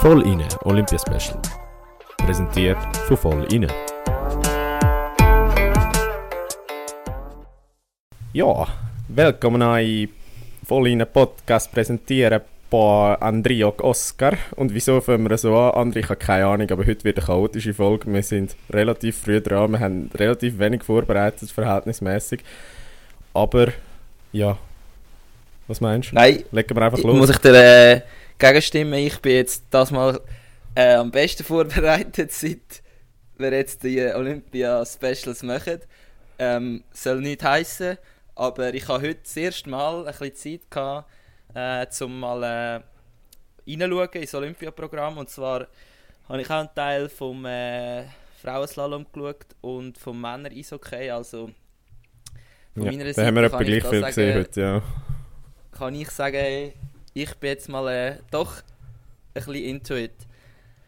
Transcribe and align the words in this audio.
Voll 0.00 0.22
inne 0.26 0.48
Olympia 0.64 0.98
Special. 0.98 1.38
Präsentiert 2.16 2.78
von 3.06 3.16
Voll 3.18 3.52
inne. 3.52 3.66
Ja, 8.32 8.66
willkommen 9.08 9.60
ein 9.60 10.08
Voll 10.66 10.88
inne 10.88 11.04
Podcast 11.04 11.70
präsentieren 11.70 12.40
bei 12.70 13.14
André 13.20 13.62
und 13.62 13.78
Oscar. 13.82 14.38
Und 14.56 14.72
wieso 14.72 15.02
fangen 15.02 15.28
wir 15.28 15.36
so 15.36 15.54
an? 15.54 15.92
André, 15.92 15.98
ich 15.98 16.08
habe 16.08 16.16
keine 16.16 16.46
Ahnung, 16.46 16.70
aber 16.70 16.86
heute 16.86 17.04
wird 17.04 17.18
eine 17.18 17.26
chaotische 17.26 17.74
Folge. 17.74 18.10
Wir 18.10 18.22
sind 18.22 18.56
relativ 18.70 19.18
früh 19.18 19.42
dran, 19.42 19.72
wir 19.72 19.80
haben 19.80 20.10
relativ 20.14 20.58
wenig 20.58 20.82
vorbereitet, 20.82 21.50
verhältnismäßig. 21.50 22.40
Aber, 23.34 23.68
ja. 24.32 24.56
Was 25.68 25.82
meinst 25.82 26.12
du? 26.12 26.14
Nein, 26.14 26.42
Legen 26.52 26.74
wir 26.74 26.82
einfach 26.82 27.02
los. 27.02 27.16
muss 27.18 27.28
ich 27.28 27.36
dir 27.36 27.54
äh, 27.54 28.00
gegenstimmen. 28.40 28.94
Ich 28.94 29.20
bin 29.20 29.32
jetzt 29.32 29.66
das 29.70 29.90
mal 29.90 30.20
äh, 30.74 30.94
am 30.94 31.10
besten 31.10 31.44
vorbereitet, 31.44 32.32
seit 32.32 32.82
wir 33.36 33.52
jetzt 33.52 33.84
die 33.84 34.00
Olympia-Specials 34.00 35.42
machen. 35.42 35.80
Ähm, 36.38 36.82
soll 36.90 37.20
nicht 37.20 37.44
heißen, 37.44 37.98
aber 38.34 38.74
ich 38.74 38.88
habe 38.88 39.08
heute 39.08 39.20
das 39.22 39.36
erste 39.36 39.68
Mal 39.68 40.06
ein 40.06 40.18
bisschen 40.18 40.34
Zeit 40.34 40.70
gehabt, 40.70 41.10
äh, 41.54 41.86
zum 41.88 42.18
mal 42.18 42.42
äh, 42.42 42.80
reinschauen 43.70 44.22
ins 44.22 44.34
Olympiaprogramm. 44.34 45.18
Und 45.18 45.28
zwar 45.28 45.66
habe 46.28 46.40
ich 46.40 46.50
auch 46.50 46.60
einen 46.60 46.74
Teil 46.74 47.08
vom 47.10 47.44
äh, 47.44 48.04
Frauenslalom 48.42 49.06
geschaut 49.12 49.46
und 49.60 49.98
vom 49.98 50.18
Männer-Eishockey. 50.18 51.10
Also 51.10 51.50
von 52.72 52.84
ja, 52.84 52.92
meiner 52.92 53.04
da 53.04 53.12
Seite 53.12 53.26
haben 53.26 53.34
wir 53.34 53.42
etwa 53.42 53.60
ich 53.60 53.66
gleich 53.66 53.82
da 53.82 53.90
viel 53.90 54.00
sagen, 54.00 54.14
gesehen 54.14 54.38
heute, 54.38 54.60
ja. 54.60 54.82
kann 55.72 55.94
ich 55.94 56.10
sagen, 56.10 56.72
ich 57.14 57.34
bin 57.36 57.50
jetzt 57.50 57.68
mal 57.68 57.88
äh, 57.88 58.18
doch 58.30 58.56
ein 58.56 58.62
bisschen 59.34 59.54
into 59.54 59.94
it. 59.96 60.12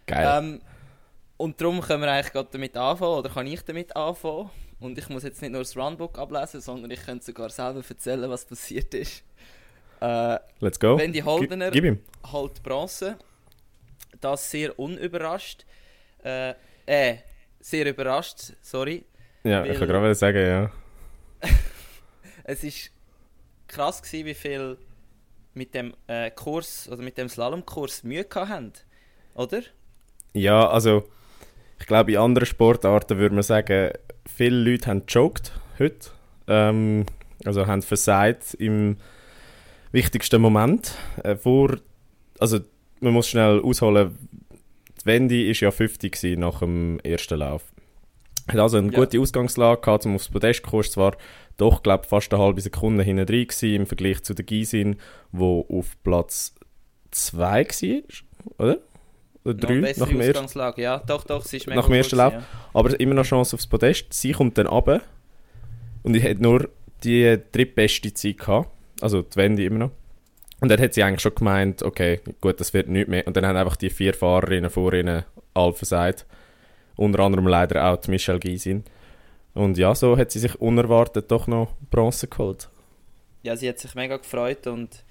Geil. 0.06 0.38
Ähm, 0.38 0.60
und 1.36 1.60
darum 1.60 1.80
können 1.80 2.02
wir 2.02 2.12
eigentlich 2.12 2.32
gerade 2.32 2.48
damit 2.52 2.76
anfangen, 2.76 3.18
oder 3.18 3.30
kann 3.30 3.46
ich 3.46 3.62
damit 3.62 3.96
anfangen? 3.96 4.50
Und 4.80 4.98
ich 4.98 5.08
muss 5.08 5.22
jetzt 5.22 5.40
nicht 5.42 5.52
nur 5.52 5.60
das 5.62 5.76
Runbook 5.76 6.18
ablesen, 6.18 6.60
sondern 6.60 6.90
ich 6.90 7.04
könnte 7.04 7.24
sogar 7.24 7.50
selber 7.50 7.82
erzählen, 7.88 8.28
was 8.28 8.44
passiert 8.44 8.92
ist. 8.94 9.22
Äh, 10.00 10.38
Let's 10.60 10.78
go. 10.80 10.98
Wendy 10.98 11.20
Holdener 11.20 11.70
Gib, 11.70 11.84
gib 11.84 11.94
ihm. 11.94 12.00
halt 12.32 12.62
Bronze. 12.62 13.16
Das 14.20 14.50
sehr 14.50 14.76
unüberrascht. 14.78 15.64
Äh, 16.24 16.54
äh, 16.86 17.18
sehr 17.60 17.86
überrascht, 17.86 18.54
sorry. 18.60 19.04
Ja, 19.44 19.64
ich 19.64 19.78
kann 19.78 19.88
gerade 19.88 20.14
sagen, 20.14 20.38
ja. 20.46 20.70
Es 22.44 22.64
ist 22.64 22.90
krass 23.68 24.02
gewesen, 24.02 24.26
wie 24.26 24.34
viel 24.34 24.78
mit 25.54 25.74
dem 25.74 25.94
äh, 26.06 26.30
Kurs 26.30 26.88
oder 26.90 27.02
mit 27.02 27.18
dem 27.18 27.28
Slalomkurs 27.28 28.04
Mühe 28.04 28.26
haben. 28.34 28.72
Oder? 29.34 29.62
Ja, 30.34 30.68
also 30.68 31.04
ich 31.78 31.86
glaube, 31.86 32.12
in 32.12 32.18
anderen 32.18 32.46
Sportarten 32.46 33.18
würde 33.18 33.34
man 33.34 33.42
sagen, 33.42 33.90
viele 34.26 34.70
Leute 34.70 34.88
haben 34.88 35.06
gejoked 35.06 35.52
heute. 35.78 36.10
Ähm, 36.46 37.06
also 37.44 37.66
haben 37.66 37.82
versagt 37.82 38.54
im 38.54 38.96
wichtigsten 39.90 40.40
Moment. 40.40 40.94
Äh, 41.22 41.36
vor, 41.36 41.78
also 42.38 42.60
man 43.00 43.12
muss 43.12 43.28
schnell 43.28 43.60
ausholen, 43.60 44.16
die 45.00 45.06
Wendy 45.06 45.48
war 45.48 45.54
ja 45.54 45.70
50 45.70 46.12
gewesen 46.12 46.40
nach 46.40 46.60
dem 46.60 47.00
ersten 47.00 47.38
Lauf. 47.38 47.71
Hat 48.48 48.58
also 48.58 48.78
eine 48.78 48.90
Ja. 48.92 48.98
gute 48.98 49.20
Ausgangslage 49.20 49.80
gehabt, 49.80 50.04
um 50.06 50.14
aufs 50.16 50.28
Podest 50.28 50.64
zu 50.64 50.70
kommen. 50.70 50.82
Zwar 50.84 51.16
doch, 51.56 51.82
glaube 51.82 52.04
fast 52.06 52.32
eine 52.32 52.42
halbe 52.42 52.60
Sekunde 52.60 53.04
hinten 53.04 53.26
drin 53.26 53.46
gewesen, 53.46 53.74
im 53.74 53.86
Vergleich 53.86 54.22
zu 54.22 54.34
der 54.34 54.44
Gisin, 54.44 54.96
wo 55.30 55.66
auf 55.68 55.96
Platz 56.02 56.54
2 57.12 57.66
war, 57.66 58.02
oder? 58.58 58.78
Oder 59.44 59.54
Noch 59.54 59.68
3 59.68 59.80
bessere 59.80 60.00
nach 60.04 60.08
dem. 60.08 60.20
Ausgangslage, 60.20 60.82
ja. 60.82 60.98
Doch, 61.06 61.24
doch, 61.24 61.44
sie 61.44 61.56
ist 61.58 61.66
mega 61.66 61.80
Nach 61.80 61.86
dem 61.86 61.94
ersten 61.94 62.16
Lauf. 62.16 62.32
gewesen, 62.32 62.46
Aber 62.74 63.00
immer 63.00 63.14
noch 63.14 63.24
Chance 63.24 63.54
aufs 63.56 63.66
Podest. 63.66 64.12
Sie 64.12 64.32
kommt 64.32 64.56
dann 64.58 64.66
runter 64.66 65.02
und 66.02 66.14
ich 66.16 66.22
hätte 66.22 66.42
nur 66.42 66.68
die 67.04 67.38
drittbeste 67.52 68.12
Zeit 68.14 68.38
gehabt. 68.38 68.68
Also 69.00 69.22
die 69.22 69.36
Wendy 69.36 69.66
immer 69.66 69.78
noch. 69.78 69.90
Und 70.60 70.68
dann 70.70 70.80
hat 70.80 70.94
sie 70.94 71.02
eigentlich 71.02 71.20
schon 71.22 71.34
gemeint, 71.34 71.82
okay, 71.82 72.20
gut, 72.40 72.60
das 72.60 72.72
wird 72.72 72.88
nicht 72.88 73.08
mehr. 73.08 73.26
Und 73.26 73.36
dann 73.36 73.44
haben 73.44 73.56
einfach 73.56 73.74
die 73.74 73.90
vier 73.90 74.14
Fahrerinnen 74.14 74.70
vor 74.70 74.92
ihnen 74.92 75.24
all 75.54 75.72
versagt. 75.72 76.24
Unter 76.96 77.20
anderem 77.20 77.46
leider 77.46 77.90
auch 77.90 78.06
Michelle 78.08 78.38
Gysin. 78.38 78.84
Und 79.54 79.76
ja, 79.78 79.94
so 79.94 80.16
hat 80.16 80.30
sie 80.30 80.38
sich 80.38 80.60
unerwartet 80.60 81.30
doch 81.30 81.46
noch 81.46 81.74
Bronze 81.90 82.26
geholt. 82.26 82.68
Ja, 83.42 83.56
sie 83.56 83.68
hat 83.68 83.78
sich 83.78 83.94
mega 83.94 84.16
gefreut 84.16 84.66
und 84.66 85.04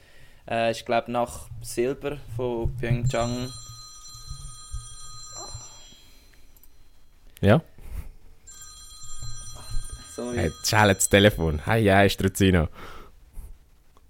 äh, 0.49 0.71
ich 0.71 0.85
glaube 0.85 1.11
nach 1.11 1.49
Silber 1.61 2.17
von 2.35 2.75
Pyeongchang. 2.77 3.49
Ja. 7.41 7.61
Sorry. 10.15 10.37
Hey, 10.37 10.51
schell 10.63 10.93
das 10.93 11.09
Telefon. 11.09 11.61
Hey, 11.65 11.83
ja, 11.83 12.07
Struzino. 12.07 12.67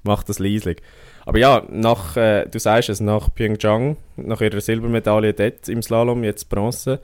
Mach 0.03 0.23
das 0.23 0.39
leislich. 0.39 0.81
Aber 1.25 1.37
ja, 1.37 1.63
nach, 1.69 2.17
äh, 2.17 2.45
du 2.47 2.59
sagst 2.59 2.89
es, 2.89 2.99
nach 2.99 3.33
Pyeongchang, 3.33 3.97
nach 4.17 4.41
ihrer 4.41 4.59
Silbermedaille 4.59 5.33
dort 5.33 5.69
im 5.69 5.81
Slalom, 5.81 6.23
jetzt 6.23 6.49
Bronze. 6.49 6.99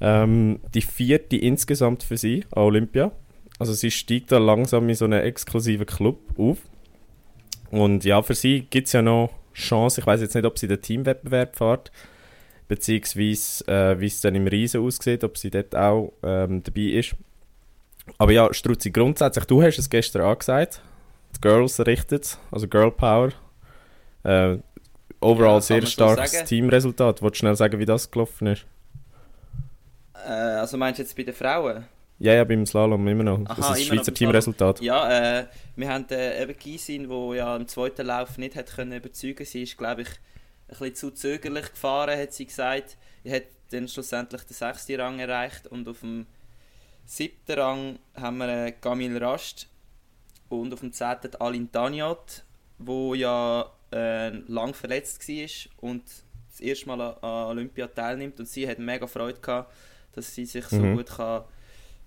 Ähm, 0.00 0.60
die 0.74 0.82
vierte 0.82 1.36
insgesamt 1.36 2.02
für 2.02 2.16
sie 2.16 2.44
an 2.50 2.64
Olympia. 2.64 3.12
Also 3.58 3.72
sie 3.72 3.90
steigt 3.90 4.32
da 4.32 4.38
langsam 4.38 4.88
in 4.88 4.94
so 4.94 5.06
einen 5.06 5.22
exklusiven 5.22 5.86
Club 5.86 6.18
auf. 6.36 6.58
Und 7.70 8.04
ja, 8.04 8.22
für 8.22 8.34
sie 8.34 8.66
gibt 8.68 8.86
es 8.88 8.92
ja 8.92 9.02
noch 9.02 9.30
Chance. 9.54 10.00
Ich 10.00 10.06
weiß 10.06 10.20
jetzt 10.20 10.34
nicht, 10.34 10.44
ob 10.44 10.58
sie 10.58 10.68
den 10.68 10.80
Teamwettbewerb 10.80 11.56
fährt, 11.56 11.90
beziehungsweise 12.68 13.66
äh, 13.66 14.00
wie 14.00 14.06
es 14.06 14.20
dann 14.20 14.34
im 14.34 14.46
Riesen 14.46 14.82
aussieht, 14.82 15.24
ob 15.24 15.38
sie 15.38 15.50
dort 15.50 15.74
auch 15.74 16.12
ähm, 16.22 16.62
dabei 16.62 16.82
ist. 16.82 17.16
Aber 18.18 18.32
ja, 18.32 18.52
Struzzi, 18.52 18.90
grundsätzlich, 18.90 19.46
du 19.46 19.62
hast 19.62 19.78
es 19.78 19.90
gestern 19.90 20.22
angesagt. 20.22 20.82
Die 21.34 21.40
Girls 21.40 21.84
richtet, 21.84 22.38
also 22.50 22.68
Girl 22.68 22.92
Power. 22.92 23.30
Äh, 24.22 24.58
overall 25.20 25.56
Ja, 25.56 25.60
sehr 25.60 25.80
so 25.82 25.86
starkes. 25.88 26.44
Teamresultat. 26.44 27.22
Wolltest 27.22 27.40
du 27.40 27.46
schnell 27.46 27.56
sagen, 27.56 27.78
wie 27.80 27.86
das 27.86 28.10
gelaufen 28.10 28.46
ist? 28.48 28.66
Äh, 30.24 30.30
also 30.30 30.76
meinst 30.76 30.98
du 30.98 31.02
jetzt 31.02 31.16
bei 31.16 31.22
den 31.22 31.34
Frauen? 31.34 31.84
Ja, 32.18 32.32
ja, 32.32 32.44
beim 32.44 32.64
Slalom 32.64 33.06
immer 33.08 33.24
noch. 33.24 33.44
Aha, 33.46 33.54
das 33.56 33.70
ist 33.70 33.78
das 33.78 33.82
Schweizer 33.84 34.14
Teamresultat. 34.14 34.80
Ja, 34.80 35.40
äh, 35.40 35.46
wir 35.76 35.88
haben 35.88 36.06
äh, 36.10 36.42
eben 36.42 36.56
Gysin, 36.58 37.10
wo 37.10 37.34
ja 37.34 37.54
im 37.56 37.68
zweiten 37.68 38.06
Lauf 38.06 38.38
nicht 38.38 38.56
hat 38.56 38.74
können 38.74 38.92
überzeugen. 38.92 39.44
Sie 39.44 39.62
ist, 39.62 39.76
glaube 39.76 40.02
ich, 40.02 40.08
ein 40.08 40.78
bisschen 40.78 40.94
zu 40.94 41.10
zögerlich 41.10 41.70
gefahren, 41.70 42.18
hat 42.18 42.32
sie 42.32 42.46
gesagt. 42.46 42.96
Sie 43.22 43.32
hat 43.32 43.44
dann 43.70 43.88
schlussendlich 43.88 44.42
den 44.44 44.54
sechsten 44.54 45.00
Rang 45.00 45.18
erreicht 45.18 45.66
und 45.66 45.88
auf 45.88 46.00
dem 46.00 46.26
siebten 47.04 47.58
Rang 47.58 47.98
haben 48.14 48.38
wir 48.38 48.48
äh, 48.48 48.72
Camille 48.72 49.20
Rast 49.20 49.68
und 50.48 50.72
auf 50.72 50.80
dem 50.80 50.92
zehnten 50.92 51.34
Alin 51.36 51.70
Taniot, 51.70 52.44
wo 52.78 53.14
ja 53.14 53.70
äh, 53.92 54.30
lang 54.30 54.74
verletzt 54.74 55.28
war 55.28 55.90
und 55.90 56.02
das 56.50 56.60
erste 56.60 56.86
Mal 56.88 57.00
an 57.00 57.16
an 57.20 57.46
Olympia 57.48 57.86
teilnimmt 57.88 58.40
und 58.40 58.46
sie 58.46 58.68
hat 58.68 58.78
mega 58.78 59.06
Freude 59.06 59.40
gehabt, 59.40 59.72
dass 60.16 60.34
sie 60.34 60.44
sich 60.46 60.64
so 60.66 60.76
Mhm. 60.76 60.96
gut 60.96 61.06
kann 61.08 61.44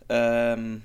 ähm, 0.10 0.82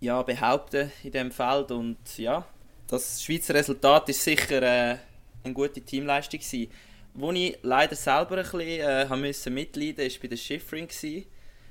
ja, 0.00 0.22
behaupten 0.22 0.90
in 1.04 1.12
dem 1.12 1.30
Feld 1.30 1.70
und 1.70 1.98
ja, 2.16 2.44
das 2.86 3.22
Schweizer 3.22 3.54
Resultat 3.54 4.08
ist 4.08 4.24
sicher 4.24 4.62
äh, 4.62 4.96
eine 5.44 5.54
gute 5.54 5.80
Teamleistung 5.82 6.40
gewesen. 6.40 6.70
Wo 7.12 7.30
ich 7.32 7.58
leider 7.62 7.94
selber 7.96 8.36
ein 8.38 8.42
bisschen 8.42 8.60
äh, 8.60 9.06
haben 9.08 9.20
müssen 9.20 9.52
mitleiden 9.54 10.06
ist 10.06 10.20
bei 10.22 10.28
der 10.28 10.36
Schiffring 10.36 10.88
gewesen, 10.88 11.26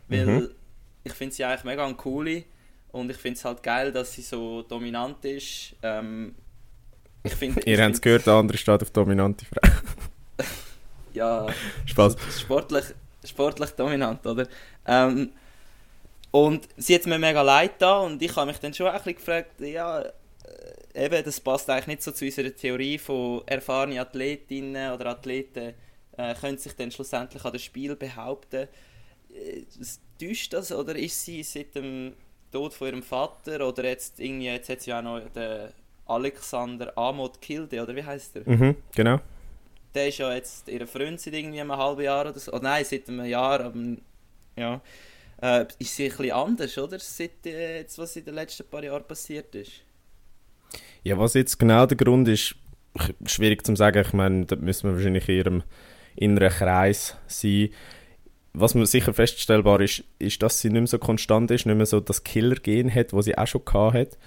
weil 0.08 0.26
Mhm. 0.28 0.50
ich 1.04 1.14
finde 1.14 1.34
sie 1.36 1.44
eigentlich 1.44 1.64
mega 1.64 1.92
coole 1.94 2.44
und 2.92 3.10
ich 3.10 3.18
finde 3.18 3.38
es 3.38 3.46
halt 3.46 3.64
geil, 3.64 3.92
dass 3.92 4.14
sie 4.14 4.22
so 4.22 4.62
dominant 4.62 5.24
ist. 5.26 5.76
Ähm, 5.82 6.36
ich 7.24 7.34
finde, 7.34 7.62
Ihr 7.66 7.82
habt 7.84 7.96
es 7.96 8.02
gehört, 8.02 8.28
der 8.28 8.34
andere 8.36 8.58
steht 8.58 8.82
auf 8.82 8.92
dominante 8.92 9.46
Frau. 9.46 9.62
Ja, 11.14 11.48
Spaß. 11.86 12.16
sportlich, 12.40 12.86
sportlich 13.26 13.72
dominant, 13.72 14.26
oder? 14.26 14.48
Ähm, 14.86 15.32
und 16.32 16.68
sie 16.78 16.96
hat 16.96 17.06
mir 17.06 17.18
mega 17.18 17.42
leid 17.42 17.74
da 17.80 18.00
und 18.00 18.22
ich 18.22 18.36
habe 18.36 18.48
mich 18.48 18.60
dann 18.60 18.74
schon 18.74 18.88
ein 18.88 18.94
bisschen 18.94 19.16
gefragt, 19.16 19.60
ja, 19.60 20.02
äh, 20.02 21.06
eben, 21.06 21.24
das 21.24 21.40
passt 21.40 21.70
eigentlich 21.70 21.88
nicht 21.88 22.04
so 22.04 22.12
zu 22.12 22.26
unserer 22.26 22.56
Theorie 22.56 22.98
von 22.98 23.42
erfahrenen 23.48 24.00
Athletinnen 24.00 24.94
oder 24.94 25.08
Athleten 25.08 25.74
äh, 26.18 26.36
können 26.36 26.58
sich 26.58 26.76
dann 26.76 26.92
schlussendlich 26.92 27.44
an 27.44 27.54
das 27.54 27.64
Spiel 27.64 27.96
behaupten. 27.96 28.68
Äh, 29.34 29.64
Täuscht 30.20 30.52
das 30.52 30.74
oder 30.74 30.98
ist 30.98 31.24
sie 31.24 31.44
seit 31.44 31.76
dem 31.76 32.14
Tod 32.52 32.74
von 32.74 32.88
ihrem 32.88 33.04
Vater 33.04 33.66
oder 33.66 33.86
jetzt 33.86 34.20
irgendwie, 34.20 34.48
jetzt 34.48 34.68
hat 34.68 34.82
sie 34.82 34.94
auch 34.94 35.02
noch 35.02 35.22
den 35.34 35.70
Alexander 36.06 36.98
Amod 36.98 37.40
Kilde, 37.42 37.82
oder 37.82 37.96
wie 37.96 38.04
heißt 38.04 38.36
er? 38.36 38.50
Mhm, 38.50 38.76
genau. 38.94 39.20
Der 39.94 40.08
ist 40.08 40.18
ja 40.20 40.34
jetzt 40.34 40.68
ihre 40.68 40.88
Freund 40.88 41.20
seit 41.20 41.34
irgendwie 41.34 41.62
einem 41.62 41.76
halben 41.76 42.02
Jahr 42.02 42.30
oder 42.30 42.40
so. 42.40 42.54
Oh 42.54 42.60
nein, 42.62 42.86
seit 42.86 43.08
einem 43.10 43.26
Jahr, 43.26 43.62
aber 43.62 43.80
ja. 44.56 44.82
Äh, 45.42 45.66
ist 45.80 45.96
sie 45.96 46.06
ein 46.06 46.10
bisschen 46.10 46.32
anders, 46.32 46.78
oder? 46.78 47.00
Seit 47.00 47.46
äh, 47.46 47.80
jetzt, 47.80 47.98
was 47.98 48.16
in 48.16 48.26
den 48.26 48.36
letzten 48.36 48.68
paar 48.68 48.84
Jahren 48.84 49.06
passiert 49.06 49.56
ist. 49.56 49.72
Ja, 51.04 51.18
was 51.18 51.34
jetzt 51.34 51.58
genau 51.58 51.86
der 51.86 51.98
Grund 51.98 52.28
ist, 52.28 52.56
schwierig 53.26 53.66
zu 53.66 53.76
sagen. 53.76 54.04
Ich 54.06 54.14
meine, 54.14 54.46
da 54.46 54.58
müssen 54.58 54.90
wir 54.90 54.96
wahrscheinlich 54.96 55.30
in 55.30 55.36
ihrem 55.36 55.64
in 56.16 56.38
einem 56.38 56.50
Kreis 56.52 57.16
sein. 57.28 57.70
Was 58.54 58.76
man 58.76 58.86
sicher 58.86 59.14
feststellbar 59.14 59.80
ist, 59.80 60.04
ist, 60.18 60.42
dass 60.44 60.60
sie 60.60 60.70
nicht 60.70 60.82
mehr 60.82 60.88
so 60.88 61.00
konstant 61.00 61.52
ist, 61.52 61.66
nicht 61.66 61.76
mehr 61.76 61.86
so 61.86 62.02
das 62.02 62.24
Killer-Gen 62.24 62.94
hat, 62.94 63.14
das 63.14 63.26
sie 63.26 63.38
auch 63.38 63.48
schon 63.48 63.62
hatte. 63.66 64.18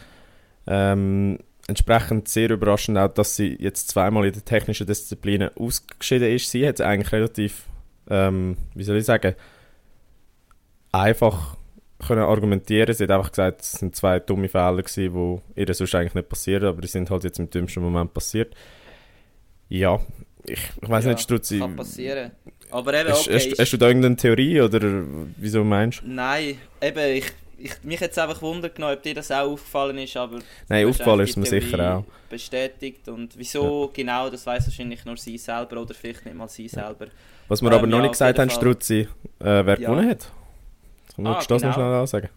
Ähm, 0.66 1.38
entsprechend 1.72 2.28
sehr 2.28 2.50
überraschend 2.50 2.96
auch, 2.98 3.08
dass 3.12 3.36
sie 3.36 3.56
jetzt 3.58 3.88
zweimal 3.88 4.24
in 4.26 4.32
der 4.32 4.44
technischen 4.44 4.86
Disziplinen 4.86 5.50
ausgeschieden 5.56 6.30
ist. 6.30 6.50
Sie 6.50 6.66
hat 6.66 6.76
es 6.76 6.80
eigentlich 6.80 7.12
relativ, 7.12 7.64
ähm, 8.08 8.56
wie 8.74 8.84
soll 8.84 8.96
ich 8.98 9.04
sagen, 9.04 9.34
einfach 10.92 11.56
können 12.06 12.22
argumentieren. 12.22 12.92
Sie 12.94 13.04
hat 13.04 13.10
einfach 13.10 13.30
gesagt, 13.30 13.60
es 13.62 13.72
sind 13.72 13.94
zwei 13.94 14.18
dumme 14.18 14.48
Fehler 14.48 14.82
gewesen, 14.82 15.40
die 15.56 15.60
ihr 15.60 15.74
sonst 15.74 15.94
eigentlich 15.94 16.14
nicht 16.14 16.28
passieren, 16.28 16.64
aber 16.66 16.80
die 16.80 16.88
sind 16.88 17.10
halt 17.10 17.24
jetzt 17.24 17.38
im 17.38 17.48
dümmsten 17.48 17.82
Moment 17.82 18.12
passiert. 18.12 18.54
Ja, 19.68 20.00
ich, 20.44 20.58
ich 20.82 20.88
weiß 20.88 21.04
Ja, 21.04 21.10
nicht, 21.12 21.22
Strutzi. 21.22 21.58
Kann 21.60 21.76
passieren. 21.76 22.32
Aber 22.70 22.92
eben, 22.94 23.10
Hast, 23.10 23.26
okay, 23.28 23.34
hast, 23.36 23.46
ist- 23.46 23.58
hast 23.60 23.72
du 23.72 23.76
da 23.76 23.86
irgendeine 23.88 24.16
Theorie 24.16 24.60
oder 24.60 24.80
wieso 25.36 25.62
meinst 25.62 26.02
du? 26.02 26.08
Nein, 26.08 26.58
eben, 26.80 27.16
ich, 27.16 27.26
ich, 27.62 27.82
mich 27.82 28.00
jetzt 28.00 28.18
einfach 28.18 28.40
Wunder 28.42 28.68
genommen, 28.68 28.94
ob 28.94 29.02
dir 29.02 29.14
das 29.14 29.30
auch 29.30 29.52
aufgefallen 29.52 29.98
ist, 29.98 30.16
aber... 30.16 30.40
Nein, 30.68 30.86
aufgefallen 30.88 31.20
ist 31.20 31.30
es 31.30 31.36
mir 31.36 31.46
sicher 31.46 31.96
auch. 31.98 32.04
Bestätigt 32.28 33.08
und 33.08 33.36
wieso 33.36 33.90
genau, 33.92 34.30
das 34.30 34.46
weiß 34.46 34.66
wahrscheinlich 34.66 35.04
nur 35.04 35.16
sie 35.16 35.38
selber 35.38 35.80
oder 35.80 35.94
vielleicht 35.94 36.24
nicht 36.24 36.36
mal 36.36 36.48
sie 36.48 36.68
selber. 36.68 37.06
Was 37.48 37.62
wir 37.62 37.70
Ähm, 37.70 37.78
aber 37.78 37.86
noch 37.86 37.98
ja, 37.98 38.02
nicht 38.02 38.12
gesagt 38.12 38.38
haben, 38.38 38.50
Fall. 38.50 38.58
Strutzi, 38.58 39.00
äh, 39.00 39.06
wer 39.40 39.78
Ja. 39.78 39.90
gewonnen 39.90 40.10
hat. 40.10 40.30
Willst 41.16 41.50
du 41.50 41.54
das 41.54 41.62
noch 41.62 41.74
genau. 41.74 41.74
schnell 41.74 42.00
ansagen? 42.00 42.30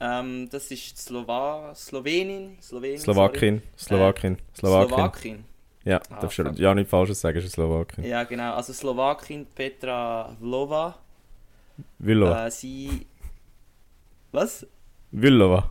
Ähm, 0.00 0.48
das 0.50 0.70
ist 0.70 0.70
die 0.70 0.96
Slova 0.96 1.74
Slowenin, 1.74 2.56
Slowenin 2.62 2.98
Slowakin, 2.98 3.62
Slowakin, 3.76 4.38
sorry. 4.54 4.86
Slowakin. 4.86 4.94
Slowakin. 4.96 5.44
Ja, 5.84 6.00
Ah, 6.10 6.20
darfst 6.20 6.38
du 6.38 6.42
ja 6.56 6.74
nicht 6.74 6.88
Falsches 6.88 7.20
sagen, 7.20 7.38
es 7.38 7.44
ist 7.44 7.52
Slowakin. 7.52 8.04
Ja, 8.04 8.24
genau. 8.24 8.54
Also 8.54 8.72
Slowakin 8.72 9.46
Petra 9.54 10.34
Vlova. 10.40 10.98
Villova. 11.98 12.46
Äh, 12.46 12.50
sie... 12.50 13.06
Was? 14.32 14.66
Villova. 15.12 15.70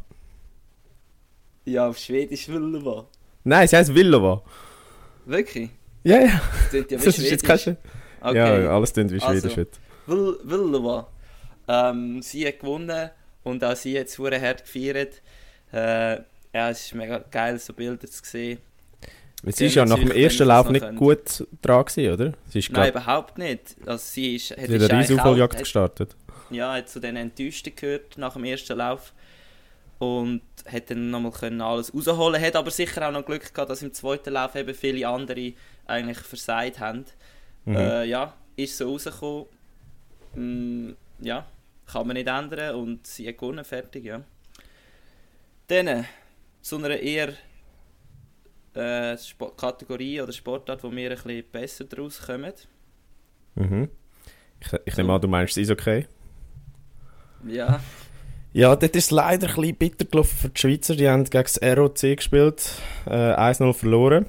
Ja, 1.65 1.87
auf 1.87 1.97
Schwedisch 1.97 2.45
Vlova. 2.45 3.05
Nein, 3.43 3.67
sie 3.67 3.77
heißt 3.77 3.93
Villova. 3.93 4.41
Wirklich? 5.25 5.69
Ja, 6.03 6.19
ja. 6.21 6.41
Das 6.71 6.73
ja 6.73 6.97
Das 6.97 7.17
ist 7.17 7.31
jetzt 7.31 7.43
kein 7.43 7.77
Okay. 8.21 8.63
Ja, 8.63 8.75
alles 8.75 8.91
klingt 8.93 9.11
wie 9.11 9.21
Also. 9.21 9.39
Schwedisch 9.49 9.57
heute. 9.57 9.71
Vil- 10.07 10.39
Villova. 10.43 11.07
Ähm, 11.67 12.21
sie 12.21 12.47
hat 12.47 12.59
gewonnen 12.59 13.09
und 13.43 13.63
auch 13.63 13.75
sie 13.75 13.97
hat 13.99 14.07
es 14.07 14.17
hart 14.19 14.65
gefeiert. 14.65 15.21
Äh, 15.71 16.15
ja, 16.53 16.69
es 16.71 16.85
ist 16.85 16.95
mega 16.95 17.19
geil, 17.31 17.59
so 17.59 17.73
Bilder 17.73 18.07
zu 18.07 18.21
sehen. 18.23 18.57
Weil 19.43 19.53
sie 19.55 19.67
ist 19.67 19.75
ja 19.75 19.85
nach 19.85 19.99
dem 19.99 20.11
ersten 20.11 20.47
Lauf 20.47 20.69
nicht 20.69 20.83
es 20.83 20.91
noch 20.91 20.97
gut 20.99 21.47
dran 21.61 21.85
gewesen, 21.85 22.13
oder? 22.13 22.33
Sie 22.49 22.59
ist, 22.59 22.71
Nein, 22.71 22.89
überhaupt 22.89 23.37
nicht. 23.37 23.77
Also 23.85 24.03
sie 24.03 24.35
ist, 24.35 24.51
hat, 24.51 24.57
sie 24.67 24.79
hat 24.79 24.91
eine 24.91 25.05
auch- 25.15 25.19
Aufholjagd 25.19 25.59
gestartet. 25.59 26.15
Ja, 26.49 26.73
hat 26.73 26.89
zu 26.89 26.99
den 26.99 27.15
Enttäuschten 27.15 27.75
gehört 27.75 28.17
nach 28.17 28.33
dem 28.33 28.43
ersten 28.43 28.77
Lauf. 28.77 29.13
Und 29.99 30.41
hat 30.71 30.89
dann 30.89 31.09
nochmal 31.09 31.31
können 31.31 31.61
alles 31.61 31.93
rausholen. 31.93 32.41
Hat 32.41 32.55
aber 32.55 32.71
sicher 32.71 33.07
auch 33.07 33.11
noch 33.11 33.25
Glück 33.25 33.53
gehabt, 33.53 33.69
dass 33.69 33.81
im 33.81 33.93
zweiten 33.93 34.33
Lauf 34.33 34.55
eben 34.55 34.73
viele 34.73 35.07
andere 35.07 35.53
eigentlich 35.85 36.19
versagt 36.19 36.79
haben. 36.79 37.05
Mhm. 37.65 37.75
Äh, 37.75 38.05
ja, 38.05 38.33
ist 38.55 38.77
so 38.77 38.91
rausgekommen. 38.91 39.45
Mm, 40.35 40.91
ja, 41.19 41.45
kann 41.91 42.07
man 42.07 42.15
nicht 42.15 42.27
ändern 42.27 42.75
und 42.75 43.07
sie 43.07 43.27
hat 43.27 43.37
gewonnen, 43.37 43.65
fertig, 43.65 44.05
ja. 44.05 44.23
Dann, 45.67 46.05
zu 46.61 46.77
einer 46.77 46.97
eher 46.97 47.33
äh, 48.73 49.17
Kategorie 49.57 50.21
oder 50.21 50.31
Sportart, 50.31 50.83
wo 50.83 50.91
wir 50.91 51.11
ein 51.11 51.15
bisschen 51.15 51.43
besser 51.51 51.85
draus 51.85 52.21
kommen. 52.21 52.53
Mhm. 53.55 53.89
Ich, 54.59 54.73
ich 54.85 54.97
nehme 54.97 55.13
an, 55.13 55.21
du 55.21 55.27
meinst, 55.27 55.57
es 55.57 55.63
ist 55.63 55.71
okay. 55.71 56.07
Ja, 57.45 57.81
Ja, 58.51 58.75
dort 58.75 58.95
ist 58.95 59.05
es 59.05 59.11
leider 59.11 59.47
ein 59.49 59.55
bisschen 59.55 59.75
bitter 59.75 60.05
gelaufen 60.05 60.37
für 60.37 60.49
die 60.49 60.59
Schweizer. 60.59 60.95
Die 60.95 61.07
haben 61.07 61.23
gegen 61.23 61.43
das 61.43 61.61
ROC 61.61 62.17
gespielt, 62.17 62.71
äh, 63.05 63.33
1-0 63.35 63.73
verloren. 63.73 64.25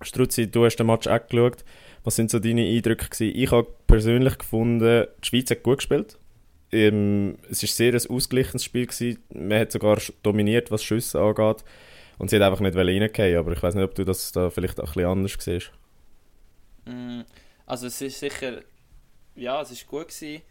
Struzzi, 0.00 0.50
du 0.50 0.64
hast 0.64 0.76
den 0.76 0.86
Match 0.86 1.06
auch 1.06 1.26
geschaut. 1.26 1.64
Was 2.04 2.16
sind 2.16 2.30
so 2.30 2.38
deine 2.38 2.62
Eindrücke 2.62 3.08
gewesen? 3.08 3.36
Ich 3.36 3.50
habe 3.50 3.68
persönlich 3.86 4.38
gefunden, 4.38 5.06
die 5.22 5.26
Schweiz 5.28 5.50
hat 5.50 5.62
gut 5.62 5.78
gespielt. 5.78 6.18
Ähm, 6.72 7.38
es 7.50 7.62
war 7.62 7.68
sehr 7.68 7.92
ein 7.94 8.10
ausgeglichenes 8.10 8.64
Spiel. 8.64 8.86
Gewesen. 8.86 9.18
Man 9.34 9.60
hat 9.60 9.72
sogar 9.72 9.98
dominiert, 10.22 10.70
was 10.70 10.82
Schüsse 10.84 11.20
angeht. 11.20 11.64
Und 12.18 12.30
sie 12.30 12.36
hat 12.36 12.42
einfach 12.42 12.60
nicht 12.60 12.76
reingehen 12.76 13.38
aber 13.38 13.52
ich 13.52 13.62
weiß 13.62 13.74
nicht, 13.74 13.84
ob 13.84 13.94
du 13.94 14.04
das 14.04 14.32
da 14.32 14.50
vielleicht 14.50 14.80
auch 14.80 14.84
ein 14.88 14.92
bisschen 14.94 15.06
anders 15.10 15.36
siehst. 15.38 15.70
Mm, 16.86 17.20
Also 17.66 17.86
es 17.86 18.00
ist 18.00 18.18
sicher, 18.20 18.62
ja, 19.36 19.60
es 19.62 19.70
ist 19.70 19.86
gut 19.86 20.08
gewesen. 20.08 20.42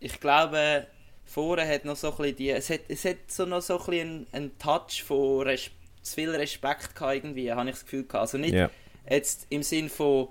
Ich 0.00 0.18
glaube, 0.20 0.86
vorher 1.24 1.68
hat 1.72 1.84
noch 1.84 1.96
so 1.96 2.10
ein 2.10 2.16
bisschen 2.16 2.36
die, 2.36 2.50
es 2.50 2.70
hat, 2.70 2.80
es 2.88 3.04
hat 3.04 3.16
so 3.28 3.44
noch 3.46 3.60
so 3.62 3.78
ein 3.78 3.84
bisschen 3.86 4.00
einen, 4.00 4.26
einen 4.32 4.58
Touch 4.58 5.02
von 5.04 5.42
Res 5.42 5.70
zu 6.02 6.14
viel 6.14 6.30
Respekt 6.30 6.94
gehabt 6.94 7.14
irgendwie, 7.16 7.52
habe 7.52 7.68
ich 7.68 7.76
das 7.76 7.84
Gefühl 7.84 8.04
gehabt. 8.04 8.22
Also 8.22 8.38
nicht 8.38 8.54
Ja. 8.54 8.70
jetzt 9.08 9.46
im 9.50 9.62
Sinn 9.62 9.88
von 9.90 10.28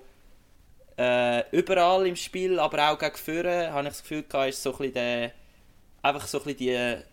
äh, 0.98 1.44
überall 1.56 2.08
im 2.08 2.16
Spiel, 2.16 2.60
aber 2.60 2.90
auch 2.92 2.98
gegen 3.00 3.16
Führer, 3.16 3.72
habe 3.72 3.88
ich 3.88 3.94
das 3.94 4.02
Gefühl 4.02 4.24
gehabt, 4.24 4.50
ist 4.50 4.62
so 4.64 4.72
ein 4.72 4.78
bisschen 4.78 4.94
der, 4.96 5.32
einfach 6.02 6.28
so 6.28 6.40
ein 6.40 6.44
bisschen 6.56 6.58
die, 6.58 7.04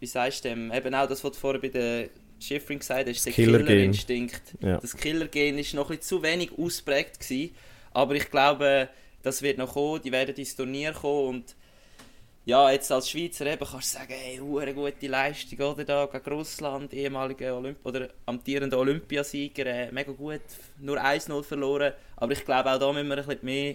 wie 0.00 0.06
sagst 0.06 0.44
du 0.44 0.48
dem, 0.50 0.72
eben 0.72 0.94
auch 0.94 1.08
das, 1.08 1.22
was 1.24 1.32
du 1.32 1.38
vorher 1.38 1.60
bei 1.60 1.68
der 1.68 2.08
Schiffrin 2.40 2.80
gesagt 2.80 3.08
hast, 3.08 3.24
der. 3.24 3.32
Killerinstinkt. 3.32 4.42
Ja. 4.60 4.78
Das 4.78 4.94
Killer-Gen 4.96 5.56
ist 5.56 5.72
noch 5.72 5.88
ein 5.88 5.96
bisschen 5.96 6.18
zu 6.18 6.22
wenig 6.22 6.50
ausprägt 6.58 7.20
gewesen, 7.20 7.54
aber 7.92 8.14
ich 8.16 8.28
glaube, 8.30 8.88
das 9.22 9.40
wird 9.40 9.56
noch 9.56 9.72
kommen, 9.72 10.02
die 10.02 10.12
werden 10.12 10.34
ins 10.34 10.54
Turnier 10.56 10.92
kommen 10.92 11.28
und 11.28 11.56
ja, 12.46 12.70
jetzt 12.70 12.92
als 12.92 13.08
Schweizer 13.10 13.46
eben 13.46 13.64
kannst 13.66 13.94
du 13.94 13.98
sagen, 13.98 14.12
hey, 14.14 14.36
hure 14.38 14.74
gute 14.74 15.06
Leistung, 15.06 15.58
oder, 15.60 15.84
da 15.84 16.06
gegen 16.06 16.30
Russland, 16.36 16.92
ehemaliger 16.92 17.56
Olymp 17.56 17.78
oder 17.84 18.08
amtierender 18.26 18.78
Olympiasieger, 18.78 19.66
äh, 19.66 19.92
mega 19.92 20.12
gut, 20.12 20.40
nur 20.78 20.98
1-0 20.98 21.42
verloren, 21.42 21.92
aber 22.16 22.32
ich 22.32 22.44
glaube, 22.44 22.70
auch 22.72 22.78
da 22.78 22.92
müssen 22.92 23.08
wir 23.08 23.18
ein 23.18 23.24
bisschen 23.26 23.44
mehr 23.44 23.74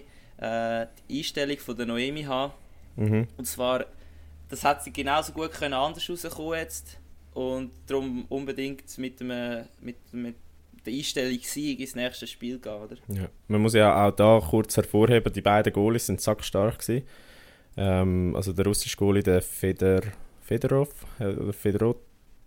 äh, 0.82 0.86
die 1.08 1.18
Einstellung 1.18 1.58
von 1.58 1.76
der 1.76 1.86
Noemi 1.86 2.22
haben, 2.24 2.52
Mhm. 2.96 3.28
und 3.36 3.46
zwar, 3.46 3.86
das 4.48 4.64
hat 4.64 4.82
sie 4.82 4.92
genauso 4.92 5.32
gut 5.32 5.52
können 5.52 5.74
anders 5.74 6.10
rauskommen 6.10 6.58
jetzt 6.58 6.98
und 7.34 7.70
darum 7.86 8.24
unbedingt 8.28 8.98
mit, 8.98 9.20
dem, 9.20 9.28
mit, 9.80 9.96
mit 10.12 10.34
der 10.84 10.92
Einstellung 10.92 11.38
Sieg 11.40 11.80
ins 11.80 11.94
nächste 11.94 12.26
Spiel 12.26 12.58
gehen, 12.58 12.72
oder? 12.72 12.96
Ja. 13.08 13.28
Man 13.48 13.62
muss 13.62 13.74
ja 13.74 14.06
auch 14.06 14.10
da 14.10 14.40
kurz 14.40 14.76
hervorheben, 14.76 15.32
die 15.32 15.40
beiden 15.40 15.72
Goalies 15.72 16.06
sind 16.06 16.20
sackstark 16.20 16.80
gewesen. 16.80 17.06
Ähm, 17.76 18.34
also 18.36 18.52
der 18.52 18.66
russische 18.66 18.96
Goalie, 18.96 19.22
der 19.22 19.42
Feder, 19.42 20.00
Federov, 20.42 20.88
äh, 21.18 21.26
oder 21.26 21.52
Federot, 21.52 21.98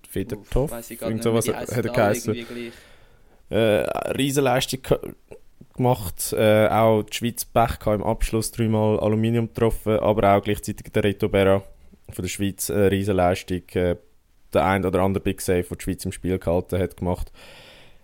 Federtov, 0.10 0.72
irgend 0.90 1.24
sowas 1.24 1.48
hat 1.48 1.70
er 1.70 1.82
geheißen. 1.84 2.36
Äh, 3.50 3.56
Riesenleistung 3.56 4.82
ge- 4.82 5.00
gemacht, 5.76 6.34
äh, 6.38 6.68
auch 6.68 7.04
die 7.04 7.16
Schweiz 7.16 7.46
Pech 7.46 7.86
im 7.88 8.04
Abschluss, 8.04 8.52
dreimal 8.52 9.00
Aluminium 9.00 9.48
getroffen, 9.48 9.98
aber 10.00 10.36
auch 10.36 10.44
gleichzeitig 10.44 10.92
der 10.92 11.04
Reto 11.04 11.30
Berra 11.30 11.64
von 12.12 12.24
der 12.24 12.30
Schweiz, 12.30 12.70
eine 12.70 12.92
Riesenleistung, 12.92 13.64
äh, 13.74 13.96
der 14.54 14.66
ein 14.66 14.86
oder 14.86 15.02
andere 15.02 15.24
Big 15.24 15.42
Save, 15.42 15.64
den 15.64 15.78
die 15.78 15.84
Schweiz 15.84 16.06
im 16.06 16.12
Spiel 16.12 16.38
gehalten 16.38 16.80
hat, 16.80 16.98
gemacht. 16.98 17.32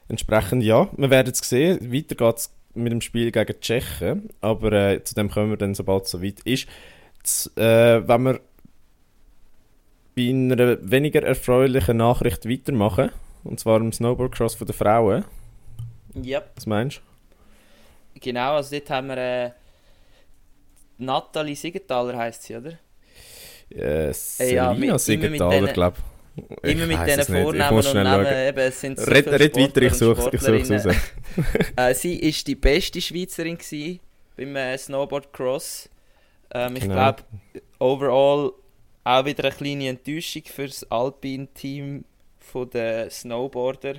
Entsprechend 0.07 0.63
ja, 0.63 0.89
wir 0.97 1.09
werden 1.11 1.31
es 1.31 1.47
sehen. 1.47 1.93
Weiter 1.93 2.15
geht 2.15 2.37
es 2.37 2.51
mit 2.73 2.91
dem 2.91 3.01
Spiel 3.01 3.31
gegen 3.31 3.45
die 3.45 3.59
Tschechen, 3.59 4.29
aber 4.41 4.71
äh, 4.71 5.03
zu 5.03 5.13
dem 5.13 5.29
kommen 5.29 5.51
wir 5.51 5.57
dann, 5.57 5.75
sobald 5.75 6.05
es 6.05 6.11
soweit 6.11 6.39
ist. 6.41 6.67
Äh, 7.55 8.07
wenn 8.07 8.23
wir 8.23 8.39
bei 10.15 10.29
einer 10.29 10.77
weniger 10.91 11.23
erfreulichen 11.23 11.97
Nachricht 11.97 12.47
weitermachen, 12.49 13.11
und 13.43 13.59
zwar 13.59 13.77
im 13.79 13.91
Snowboardcross 13.91 14.55
von 14.55 14.67
der 14.67 14.75
Frauen, 14.75 15.25
Yep, 16.15 16.51
was 16.55 16.65
meinst 16.65 17.01
genau, 18.19 18.55
also 18.55 18.75
dort 18.75 18.89
haben 18.89 19.07
wir 19.07 19.17
äh, 19.17 19.51
Nathalie 20.97 21.55
Siegenthaler 21.55 22.17
heisst 22.17 22.43
sie, 22.43 22.55
oder? 22.55 22.71
du? 23.69 23.75
Äh, 23.75 24.07
ja, 24.53 24.73
mit- 24.73 24.79
Selina 24.79 24.83
immer 24.83 24.91
mit 24.93 25.01
Siegenthaler, 25.01 25.73
glaube 25.73 25.97
ich. 25.97 26.03
Immer 26.63 26.81
Ich 26.83 26.87
mit 26.87 26.97
weiss 26.99 27.05
diesen 27.17 27.19
es 27.35 27.43
Vornamen 27.43 27.75
muss 27.75 27.85
und 27.85 27.91
schnell 27.91 28.03
Namen, 28.03 28.25
eben, 28.25 28.59
es 28.59 28.81
sind 28.81 28.99
so 28.99 29.05
Red, 29.11 29.27
red 29.27 29.57
weiter, 29.57 29.81
ich 29.81 29.93
suche 29.93 30.21
such's 30.21 30.47
raus. 30.47 30.95
Äh, 31.75 31.93
sie 31.93 32.15
ist 32.15 32.47
die 32.47 32.55
beste 32.55 33.01
Schweizerin 33.01 33.57
gewesen 33.57 33.99
beim 34.35 34.55
äh, 34.55 34.77
Snowboard 34.77 35.31
Cross. 35.33 35.89
Ähm, 36.51 36.75
ich 36.75 36.83
Genau. 36.83 36.95
glaube, 36.95 37.23
overall 37.79 38.51
auch 39.03 39.25
wieder 39.25 39.45
eine 39.45 39.53
kleine 39.53 39.89
Enttäuschung 39.89 40.43
für 40.45 40.67
das 40.67 40.89
Alpine-Team 40.91 42.05
der 42.73 43.09
Snowboarder. 43.11 43.95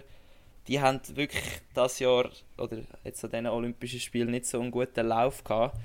Die 0.67 0.81
haben 0.81 1.01
wirklich 1.15 1.43
das 1.75 1.99
Jahr 2.01 2.29
oder 2.59 2.79
jetzt 3.05 3.25
an 3.25 3.31
diesen 3.31 3.47
Olympischen 3.47 4.01
Spielen 4.01 4.31
nicht 4.31 4.47
so 4.47 4.61
einen 4.61 4.71
guten 4.71 5.07
Lauf 5.07 5.43
gehabt. 5.45 5.77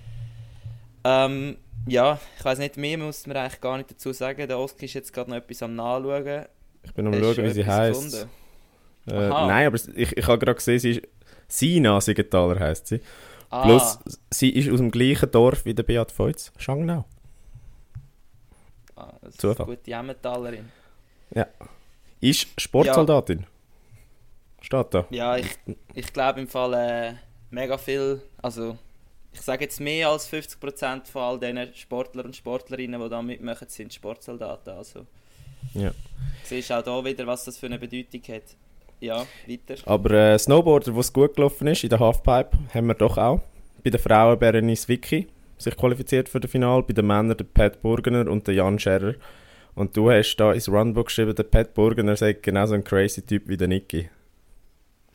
Ähm, 1.04 1.58
ja, 1.88 2.20
ich 2.38 2.44
weiß 2.46 2.58
nicht, 2.60 2.78
mehr 2.78 2.98
muss 2.98 3.28
man 3.28 3.38
eigentlich 3.38 3.62
gar 3.62 3.78
nicht 3.78 3.92
dazu 3.92 4.12
sagen. 4.12 4.48
Der 4.48 4.58
Oski 4.60 4.86
ist 4.86 4.96
jetzt 4.96 5.14
gerade 5.14 5.30
noch 5.30 5.38
etwas 5.38 5.62
am 5.62 5.76
Nachschauen. 5.76 6.46
Ich 6.84 6.94
bin 6.94 7.08
am 7.08 7.14
schauen, 7.14 7.38
wie 7.46 7.50
sie 7.52 7.66
heisst. 7.66 8.28
Äh, 9.08 9.14
nein, 9.30 9.68
aber 9.68 9.76
ich, 9.76 10.18
ich 10.18 10.28
habe 10.28 10.40
gerade 10.40 10.56
gesehen, 10.56 10.80
sie 10.80 10.92
ist 10.92 11.02
Sina 11.48 12.02
Siegenthaler 12.02 12.60
heisst 12.60 12.88
sie. 12.88 13.02
Ah, 13.56 13.64
Plus, 13.64 14.00
sie 14.32 14.50
ist 14.50 14.70
aus 14.70 14.78
dem 14.80 14.92
gleichen 14.92 15.32
Dorf 15.32 15.64
wie 15.66 15.74
der 15.74 15.84
Beat 15.84 16.12
Feutz, 16.12 16.52
Schangnau. 16.58 17.06
ah, 18.96 19.14
das 19.22 19.32
ist 19.32 19.42
Zufall. 19.42 19.66
eine 19.68 19.76
gute 19.78 19.92
Emmentalerin. 19.92 20.72
Ist 22.22 22.48
Sportsoldatin. 22.60 23.46
Steht 24.62 24.94
da. 24.94 25.06
Ja, 25.12 25.38
ich, 25.38 25.48
ich 25.94 26.12
glaube 26.12 26.42
im 26.42 26.48
Fall 26.48 26.74
äh, 26.74 27.14
mega 27.52 27.78
viel, 27.78 28.22
also 28.42 28.78
ich 29.32 29.42
sage 29.42 29.66
jetzt 29.66 29.80
mehr 29.80 30.10
als 30.10 30.32
50% 30.32 31.06
von 31.08 31.22
all 31.22 31.40
diesen 31.40 31.74
Sportler 31.76 32.26
und 32.26 32.36
Sportlerinnen, 32.36 33.00
die 33.02 33.10
da 33.10 33.22
mitmachen, 33.22 33.68
sind 33.70 33.94
Sportsoldaten. 33.94 34.74
Also 34.74 35.06
Ja. 35.74 35.92
siehst 36.44 36.72
auch 36.72 36.82
da 36.84 37.04
wieder, 37.06 37.28
was 37.28 37.46
das 37.46 37.58
für 37.58 37.66
eine 37.68 37.78
Bedeutung 37.78 38.22
hat. 38.34 38.44
Ja, 39.06 39.26
weiter. 39.48 39.76
Aber 39.86 40.12
äh, 40.12 40.40
Snowboarder, 40.40 40.94
wo 40.96 41.00
es 41.00 41.14
gut 41.14 41.36
gelaufen 41.36 41.68
ist, 41.68 41.84
in 41.84 41.90
der 41.90 42.00
Halfpipe, 42.00 42.58
haben 42.74 42.88
wir 42.88 42.96
doch 42.96 43.18
auch. 43.18 43.40
Bei 43.84 43.90
den 43.92 44.00
Frauen 44.00 44.40
Berenice 44.40 44.88
Vicky 44.90 45.28
sich 45.58 45.78
qualifiziert 45.78 46.28
für 46.28 46.40
das 46.40 46.50
Finale, 46.52 46.84
bei 46.84 46.94
den 46.94 47.06
Männern 47.06 47.38
der 47.38 47.46
Pat 47.46 47.82
Burgener 47.82 48.30
und 48.30 48.48
der 48.48 48.56
Jan 48.56 48.80
Scherrer. 48.80 49.14
Und 49.76 49.96
du 49.96 50.10
hast 50.10 50.36
da 50.38 50.54
ins 50.54 50.68
Runbook 50.70 51.08
geschrieben, 51.08 51.36
der 51.36 51.44
Pat 51.44 51.74
Burgener 51.74 52.16
sei 52.16 52.34
genauso 52.34 52.74
ein 52.74 52.84
crazy 52.84 53.22
Typ 53.22 53.48
wie 53.48 53.58
der 53.58 53.68
Niki. 53.68 54.10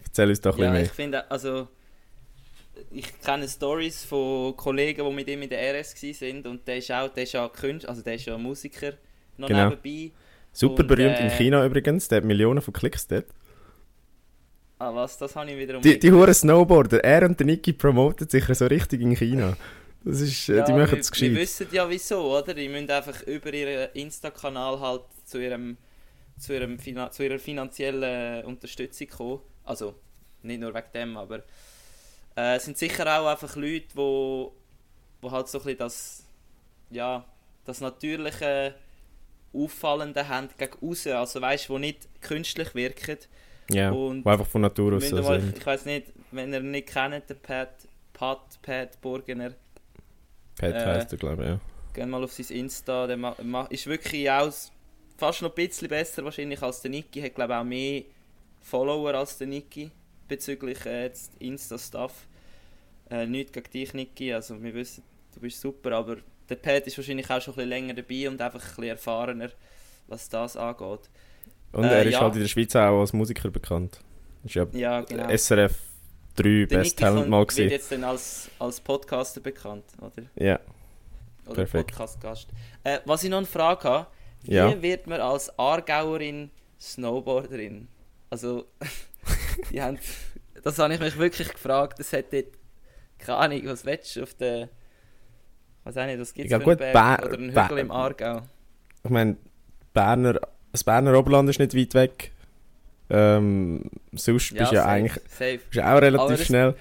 Erzähl 0.04 0.28
uns 0.28 0.40
doch 0.40 0.56
ein 0.56 0.62
Ja, 0.64 0.70
bisschen 0.70 0.85
ich 0.87 0.92
finde, 0.92 1.30
also 1.30 1.68
ich 2.92 3.20
kenne 3.20 3.49
Stories 3.49 4.04
von 4.04 4.56
Kollegen, 4.56 5.04
die 5.06 5.14
mit 5.14 5.28
ihm 5.28 5.42
in 5.42 5.49
der 5.49 5.61
RS 5.80 5.94
sind 6.00 6.47
und 6.47 6.66
der 6.66 6.76
ist 6.78 6.90
auch, 6.92 7.09
der 7.09 7.23
ist 7.25 7.32
ja 7.32 7.49
Künstler, 7.49 7.90
also 7.90 8.02
der 8.02 8.14
ist 8.14 8.25
ja 8.26 8.37
Musiker 8.38 8.92
noch 9.37 9.49
Genau. 9.49 9.68
nebenbei. 9.70 9.90
mehr. 9.90 10.11
Super 10.52 10.82
und, 10.82 10.88
berühmt 10.88 11.18
in 11.20 11.26
äh, 11.26 11.30
China 11.30 11.64
übrigens, 11.64 12.09
der 12.09 12.18
hat 12.18 12.25
Millionen 12.25 12.61
von 12.61 12.73
Klicks 12.75 13.06
dort. 13.06 13.26
Ah 14.80 14.94
was, 14.94 15.18
das 15.18 15.37
habe 15.37 15.50
ich 15.50 15.58
wiederum 15.58 15.82
Die, 15.82 15.99
die 15.99 16.10
Huren 16.10 16.32
Snowboarder, 16.32 17.04
er 17.04 17.26
und 17.28 17.38
der 17.38 17.46
Niki 17.46 17.75
promoten 17.75 18.26
sich 18.26 18.46
so 18.46 18.66
richtig 18.66 19.02
in 19.02 19.14
China. 19.14 19.54
Das 20.02 20.22
ist, 20.22 20.49
äh, 20.49 20.64
die 20.64 20.72
machen 20.72 20.99
es 20.99 21.12
wir 21.12 21.28
gescheit. 21.28 21.34
wissen 21.34 21.66
ja 21.70 21.87
wieso, 21.90 22.34
oder? 22.34 22.54
Die 22.54 22.66
müssen 22.66 22.90
einfach 22.90 23.22
über 23.25 23.52
ihren 23.52 23.92
Insta-Kanal 23.92 24.80
halt 24.80 25.02
zu, 25.26 25.38
ihrem, 25.38 25.76
zu, 26.38 26.54
ihrem 26.54 26.78
Finan 26.78 27.12
zu 27.12 27.22
ihrer 27.22 27.38
finanziellen 27.38 28.42
Unterstützung 28.46 29.08
kommen. 29.08 29.40
Also, 29.64 29.96
nicht 30.42 30.62
nur 30.62 30.72
wegen 30.72 30.92
dem, 30.94 31.16
aber 31.18 31.40
äh, 32.34 32.56
es 32.56 32.64
sind 32.64 32.78
sicher 32.78 33.20
auch 33.20 33.26
einfach 33.26 33.54
Leute, 33.56 33.88
wo, 33.92 34.54
wo 35.20 35.30
halt 35.30 35.49
so 35.49 35.58
ein 35.58 35.64
bisschen 35.64 35.78
das, 35.78 36.25
ja, 36.88 37.22
das 37.66 37.82
natürliche 37.82 38.76
Auffallende 39.52 40.26
haben 40.26 40.49
gegen 40.56 40.72
außen. 40.80 41.12
Also 41.12 41.42
weißt 41.42 41.68
du, 41.68 41.75
wo 41.75 41.78
nicht 41.78 42.08
künstlich 42.22 42.75
wirken. 42.75 43.18
Ja, 43.72 43.90
und 43.90 44.26
einfach 44.26 44.46
von 44.46 44.62
Natur 44.62 44.94
aus 44.94 45.02
Müsst 45.02 45.10
so 45.10 45.16
ihr 45.16 45.22
mal, 45.22 45.54
ich 45.56 45.66
weiß 45.66 45.84
nicht, 45.86 46.06
wenn 46.30 46.52
ihr 46.52 46.60
nicht 46.60 46.88
kennt, 46.88 47.28
den 47.28 47.38
Pat, 47.40 47.70
Pat, 48.12 48.58
Pat 48.62 49.00
Burgener, 49.00 49.52
Pat 50.56 50.74
äh, 50.74 50.84
heisst 50.86 51.12
er, 51.12 51.18
glaube 51.18 51.42
ich, 51.42 51.48
ja. 51.48 51.60
Geht 51.94 52.06
mal 52.06 52.22
auf 52.22 52.32
sein 52.32 52.46
Insta, 52.56 53.06
der 53.06 53.66
ist 53.70 53.86
wirklich 53.86 54.30
auch 54.30 54.52
fast 55.16 55.42
noch 55.42 55.50
ein 55.50 55.54
bisschen 55.54 55.88
besser 55.88 56.24
wahrscheinlich 56.24 56.62
als 56.62 56.80
der 56.82 56.90
Niki. 56.90 57.20
Hat 57.20 57.34
glaube 57.34 57.56
auch 57.56 57.64
mehr 57.64 58.02
Follower 58.60 59.14
als 59.14 59.38
der 59.38 59.46
Niki 59.46 59.90
bezüglich 60.28 60.84
äh, 60.86 61.10
Insta-Stuff. 61.38 62.26
Äh, 63.10 63.26
nichts 63.26 63.52
gegen 63.52 63.70
dich, 63.70 63.92
Niki, 63.92 64.32
also 64.32 64.62
wir 64.62 64.72
wissen, 64.72 65.02
du 65.34 65.40
bist 65.40 65.60
super, 65.60 65.92
aber 65.92 66.18
der 66.48 66.56
Pat 66.56 66.86
ist 66.86 66.96
wahrscheinlich 66.96 67.28
auch 67.28 67.40
schon 67.40 67.54
ein 67.54 67.56
bisschen 67.56 67.68
länger 67.68 67.94
dabei 67.94 68.28
und 68.28 68.40
einfach 68.40 68.60
ein 68.60 68.68
bisschen 68.68 68.84
erfahrener, 68.84 69.50
was 70.06 70.28
das 70.28 70.56
angeht. 70.56 71.10
Und 71.72 71.84
Äh, 71.84 71.88
er 71.98 72.06
ist 72.06 72.12
ja. 72.14 72.20
halt 72.20 72.34
in 72.34 72.40
der 72.40 72.48
Schweiz 72.48 72.74
auch 72.76 73.00
als 73.00 73.12
Musiker 73.12 73.50
bekannt. 73.50 74.00
Ist 74.44 74.54
ja 74.54 74.66
Ja, 74.72 75.00
genau. 75.02 75.28
SRF 75.28 75.76
3 76.36 76.42
der 76.42 76.66
Best 76.66 76.84
Niki 76.84 76.96
Talent 76.96 77.28
mal 77.28 77.38
wird 77.40 77.48
gewesen. 77.50 77.70
jetzt 77.70 77.92
dann 77.92 78.04
als, 78.04 78.50
als 78.58 78.80
Podcaster 78.80 79.40
bekannt, 79.40 79.84
oder? 80.00 80.22
Ja, 80.36 80.58
Oder 81.46 81.54
Perfekt. 81.56 81.90
Podcast-Gast. 81.90 82.48
Äh, 82.84 82.98
was 83.04 83.22
ich 83.24 83.30
noch 83.30 83.38
eine 83.38 83.46
Frage 83.46 83.84
habe, 83.88 84.06
wie 84.42 84.54
Ja. 84.54 84.80
wird 84.82 85.06
man 85.06 85.20
als 85.20 85.56
Aargauerin 85.58 86.50
Snowboarderin? 86.80 87.88
Also, 88.30 88.66
die 89.70 89.82
haben, 89.82 89.98
das 90.62 90.78
habe 90.78 90.94
ich 90.94 91.00
mich 91.00 91.18
wirklich 91.18 91.48
gefragt. 91.52 91.98
Das 91.98 92.12
hat 92.12 92.32
dort, 92.32 92.46
keine 93.18 93.38
Ahnung, 93.38 93.60
was 93.64 93.84
willst 93.84 94.14
du 94.16 94.22
auf 94.22 94.34
der, 94.34 94.68
was 95.84 95.96
auch 95.96 96.06
nicht, 96.06 96.20
was 96.20 96.32
gibt 96.32 96.46
es 96.46 96.52
Ja, 96.52 96.58
für 96.58 96.64
gut, 96.64 96.80
einen 96.80 96.92
Berg 96.92 96.94
Ba- 97.20 97.26
oder 97.26 97.38
einen 97.38 97.52
Ba- 97.52 97.64
Hügel 97.68 97.78
im 97.78 97.90
Aargau? 97.90 98.42
ich 99.02 99.10
meine, 99.10 99.36
Berner, 99.92 100.40
das 100.72 100.84
Berner 100.84 101.18
Oberland 101.18 101.48
ist 101.50 101.58
nicht 101.58 101.76
weit 101.76 101.94
weg. 101.94 102.32
Ähm, 103.12 103.82
sonst 104.12 104.50
bist 104.50 104.50
du 104.52 104.56
ja 104.56 104.66
safe, 104.66 104.84
eigentlich 104.86 105.12
Safe. 105.28 105.58
bist 105.68 105.80
auch 105.84 106.00
relativ 106.00 106.38
das- 106.38 106.46
schnell. 106.46 106.74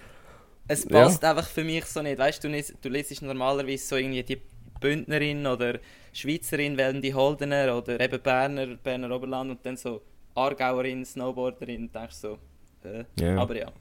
Es 0.67 0.83
Ja. 0.83 0.89
passt 1.03 1.25
einfach 1.25 1.47
für 1.47 1.63
mich 1.63 1.85
so 1.85 2.01
nicht. 2.03 2.19
Weißt 2.19 2.43
du, 2.43 2.49
du, 2.81 2.89
liest 2.89 3.21
normalerweise 3.23 3.83
so 3.87 3.95
irgendwie 3.95 4.21
die 4.21 4.39
Bündnerin 4.79 5.47
oder 5.47 5.79
Schweizerin, 6.13 6.77
wählen 6.77 7.01
die 7.01 7.13
Holdener 7.13 7.75
oder 7.75 7.99
eben 7.99 8.21
Berner, 8.21 8.67
Berner 8.75 9.09
Oberland 9.15 9.49
und 9.51 9.65
dann 9.65 9.75
so 9.77 10.01
Aargauerin, 10.35 11.03
Snowboarderin 11.03 11.83
und 11.83 11.95
denkst 11.95 12.15
so, 12.15 12.37
äh, 12.83 13.03
Ja. 13.19 13.37
aber 13.37 13.57
ja. 13.57 13.71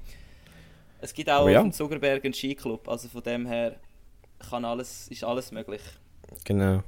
Es 1.02 1.12
gibt 1.12 1.28
auch 1.30 1.48
ja. 1.48 1.58
auf 1.58 1.64
dem 1.64 1.72
Zuckerberg 1.72 2.24
einen 2.24 2.34
Skiclub, 2.34 2.88
also 2.88 3.08
von 3.08 3.22
dem 3.22 3.46
her 3.46 3.76
kann 4.50 4.64
alles, 4.64 5.08
ist 5.08 5.22
alles 5.22 5.52
möglich. 5.52 5.82
Genau. 6.44 6.82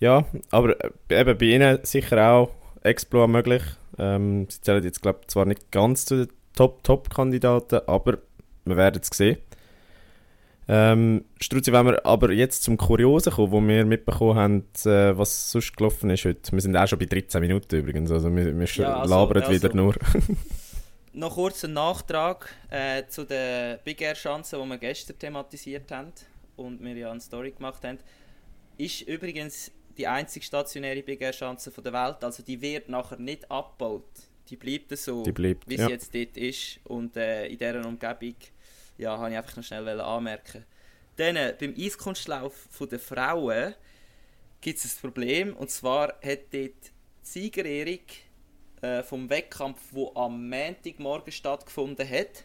Ja, 0.00 0.24
aber 0.50 0.76
äh, 0.84 0.90
eben 1.20 1.38
bei 1.38 1.46
ihnen 1.46 1.78
sicher 1.84 2.30
auch 2.30 2.50
Exploit 2.82 3.28
möglich. 3.28 3.62
Ähm, 3.98 4.46
sie 4.50 4.60
zählen 4.60 4.84
jetzt, 4.84 5.00
glaube 5.02 5.20
ich, 5.22 5.28
zwar 5.28 5.46
nicht 5.46 5.70
ganz 5.72 6.04
zu 6.04 6.26
den 6.26 6.32
Top-Top-Kandidaten, 6.54 7.80
aber 7.86 8.18
wir 8.64 8.76
werden 8.76 9.00
es 9.02 9.16
sehen. 9.16 9.38
Ähm, 10.68 11.24
Struzzi, 11.40 11.72
wenn 11.72 11.86
wir 11.86 12.04
aber 12.04 12.32
jetzt 12.32 12.64
zum 12.64 12.76
Kuriosen 12.76 13.32
kommen, 13.32 13.52
wo 13.52 13.60
wir 13.60 13.84
mitbekommen 13.84 14.34
haben, 14.36 14.64
äh, 14.84 15.16
was 15.16 15.52
sonst 15.52 15.76
gelaufen 15.76 16.10
ist 16.10 16.24
heute. 16.24 16.50
Wir 16.52 16.60
sind 16.60 16.76
auch 16.76 16.88
schon 16.88 16.98
bei 16.98 17.04
13 17.06 17.40
Minuten 17.40 17.76
übrigens, 17.76 18.10
also 18.10 18.34
wir, 18.34 18.58
wir 18.58 18.66
Ja, 18.66 18.98
also- 19.00 19.14
labern 19.14 19.42
also- 19.44 19.52
wieder 19.52 19.74
nur. 19.74 19.94
Noch 21.12 21.34
kurz 21.34 21.64
ein 21.64 21.72
Nachtrag 21.72 22.52
äh, 22.68 23.04
zu 23.08 23.24
den 23.24 23.78
Big 23.84 24.02
Air 24.02 24.12
Chancen, 24.14 24.60
die 24.62 24.68
wir 24.68 24.76
gestern 24.76 25.18
thematisiert 25.18 25.90
haben 25.90 26.12
und 26.56 26.82
wir 26.84 26.94
ja 26.94 27.10
eine 27.10 27.20
Story 27.20 27.52
gemacht 27.52 27.82
haben. 27.84 27.98
Ist 28.76 29.00
übrigens 29.02 29.70
die 29.96 30.06
einzige 30.06 30.44
stationäre 30.44 31.02
Big 31.02 31.20
Air 31.20 31.32
Chance 31.32 31.70
der 31.70 31.92
Welt, 31.92 32.22
also 32.22 32.42
die 32.42 32.60
wird 32.60 32.88
nachher 32.88 33.18
nicht 33.18 33.50
abgebaut. 33.50 34.08
Die 34.48 34.56
bleibt 34.56 34.96
so, 34.96 35.22
Die 35.24 35.32
bleibt, 35.32 35.68
wie 35.68 35.76
ja. 35.76 35.86
sie 35.86 35.92
jetzt 35.92 36.14
dort 36.14 36.36
ist 36.36 36.80
und 36.84 37.16
äh, 37.16 37.46
in 37.46 37.58
dieser 37.58 37.84
Umgebung 37.84 38.36
ja, 38.98 39.18
habe 39.18 39.30
ich 39.30 39.36
einfach 39.36 39.56
noch 39.56 39.64
schnell 39.64 40.00
anmerken. 40.00 40.64
Dann 41.16 41.36
äh, 41.36 41.54
beim 41.58 41.74
Eiskunstlauf 41.76 42.68
der 42.90 42.98
Frauen 42.98 43.74
gibt 44.60 44.78
es 44.78 44.84
ein 44.84 45.00
Problem 45.00 45.56
und 45.56 45.70
zwar 45.70 46.08
hat 46.22 46.52
dort 46.52 46.52
die 46.52 46.72
Siegerehrung 47.22 48.00
äh, 48.82 49.02
vom 49.02 49.28
Wettkampf, 49.28 49.80
wo 49.90 50.14
am 50.14 50.48
Montagmorgen 50.48 51.32
stattgefunden 51.32 52.08
hat, 52.08 52.44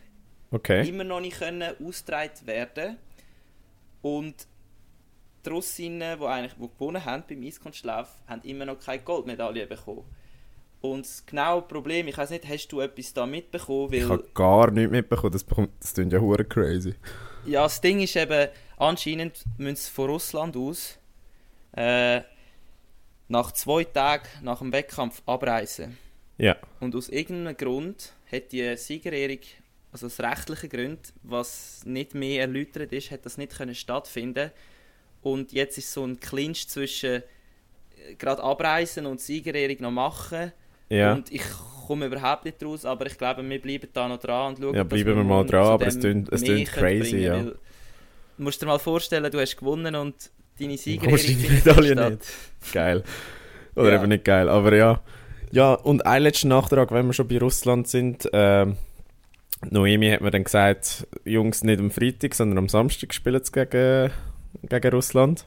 Okay. 0.53 0.85
immer 0.87 1.05
noch 1.05 1.21
nicht 1.21 1.37
können 1.39 1.75
ausgetragen 1.81 2.45
werden 2.45 2.97
und 4.01 4.47
die 5.45 5.49
Russinnen, 5.49 6.19
die 6.19 6.25
eigentlich 6.25 6.53
die 6.53 6.67
gewonnen 6.67 7.03
haben 7.03 7.23
beim 7.27 7.43
Eiskunstlauf, 7.43 8.09
haben 8.27 8.41
immer 8.43 8.65
noch 8.65 8.79
keine 8.79 9.01
Goldmedaille 9.01 9.67
bekommen. 9.67 10.05
Und 10.81 11.05
das 11.05 11.25
genaue 11.25 11.61
Problem, 11.61 12.07
ich 12.07 12.17
weiß 12.17 12.31
nicht, 12.31 12.47
hast 12.47 12.67
du 12.69 12.81
etwas 12.81 13.13
da 13.13 13.25
mitbekommen? 13.25 13.93
Ich 13.93 14.09
habe 14.09 14.25
gar 14.33 14.71
nichts 14.71 14.91
mitbekommen, 14.91 15.31
das, 15.31 15.43
bekommt, 15.43 15.69
das 15.79 15.93
klingt 15.93 16.11
ja 16.11 16.19
hure 16.19 16.43
crazy. 16.43 16.95
Ja, 17.45 17.63
das 17.63 17.81
Ding 17.81 17.99
ist 17.99 18.15
eben, 18.15 18.49
anscheinend 18.77 19.43
müssen 19.57 19.75
sie 19.75 19.91
von 19.91 20.09
Russland 20.09 20.57
aus 20.57 20.97
äh, 21.73 22.21
nach 23.27 23.51
zwei 23.51 23.83
Tagen 23.83 24.27
nach 24.41 24.59
dem 24.59 24.73
Wettkampf 24.73 25.21
abreisen. 25.25 25.97
Ja, 26.37 26.57
Und 26.79 26.95
aus 26.95 27.09
irgendeinem 27.09 27.55
Grund 27.55 28.13
hat 28.31 28.51
die 28.51 28.75
Siegerehrung, 28.75 29.39
also 29.91 30.07
aus 30.07 30.19
rechtlichen 30.19 30.69
Gründen, 30.69 31.03
was 31.21 31.81
nicht 31.85 32.15
mehr 32.15 32.41
erläutert 32.41 32.91
ist, 32.91 33.11
hat 33.11 33.25
das 33.25 33.37
nicht 33.37 33.55
können 33.55 33.75
stattfinden. 33.75 34.51
Und 35.21 35.51
jetzt 35.51 35.77
ist 35.77 35.91
so 35.93 36.03
ein 36.05 36.19
Clinch 36.19 36.67
zwischen 36.67 37.15
äh, 37.21 38.15
gerade 38.17 38.41
abreisen 38.43 39.05
und 39.05 39.19
Siegerehrung 39.21 39.77
noch 39.81 39.91
machen. 39.91 40.51
ja. 40.89 41.13
Und 41.13 41.31
ich 41.31 41.43
komme 41.87 42.05
überhaupt 42.05 42.45
nicht 42.45 42.63
raus, 42.63 42.85
aber 42.85 43.05
ich 43.07 43.17
glaube, 43.17 43.47
wir 43.47 43.61
bleiben 43.61 43.89
da 43.93 44.07
noch 44.07 44.17
dran 44.19 44.53
und 44.55 44.61
schauen, 44.61 44.75
Ja, 44.75 44.83
bleiben 44.83 45.15
wir 45.17 45.23
mal 45.23 45.45
dran, 45.45 45.65
zu 45.65 45.71
aber 45.71 45.87
es 45.87 45.99
tönt- 45.99 46.31
es 46.31 46.41
können 46.43 46.63
crazy, 46.65 47.11
bringen, 47.11 47.23
ja. 47.23 47.41
Du 48.37 48.43
musst 48.43 48.61
dir 48.61 48.65
mal 48.65 48.79
vorstellen, 48.79 49.29
du 49.29 49.39
hast 49.39 49.57
gewonnen 49.57 49.93
und 49.95 50.15
deine 50.59 50.77
Siegerehrung 50.77 51.17
findet 51.17 51.65
Medaille 51.65 51.91
statt. 51.93 52.11
nicht? 52.11 52.73
Geil. 52.73 53.03
Oder 53.75 53.89
Ja. 53.93 53.95
eben 53.99 54.09
nicht 54.09 54.23
geil, 54.23 54.47
aber 54.49 54.75
ja. 54.75 55.01
Ja, 55.51 55.73
und 55.73 56.05
ein 56.05 56.23
letzter 56.23 56.47
Nachtrag, 56.47 56.91
wenn 56.91 57.05
wir 57.07 57.13
schon 57.13 57.27
bei 57.27 57.37
Russland 57.39 57.87
sind. 57.89 58.29
Ähm, 58.31 58.77
Noemi 59.69 60.09
hat 60.09 60.21
mir 60.21 60.31
dann 60.31 60.45
gesagt, 60.45 61.05
Jungs, 61.25 61.63
nicht 61.63 61.79
am 61.79 61.91
Freitag, 61.91 62.33
sondern 62.33 62.57
am 62.57 62.69
Samstag 62.69 63.13
spielen 63.13 63.43
sie 63.43 63.51
gegen, 63.51 64.11
gegen 64.69 64.91
Russland. 64.93 65.45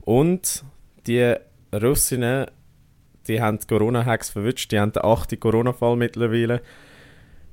Und 0.00 0.64
die 1.06 1.34
Russinnen, 1.72 2.46
die 3.28 3.40
haben 3.40 3.58
die 3.58 3.66
Corona-Hacks 3.66 4.30
verwünscht, 4.30 4.72
die 4.72 4.80
haben 4.80 4.92
den 4.92 5.04
achten 5.04 5.38
Corona-Fall 5.38 5.96
mittlerweile. 5.96 6.60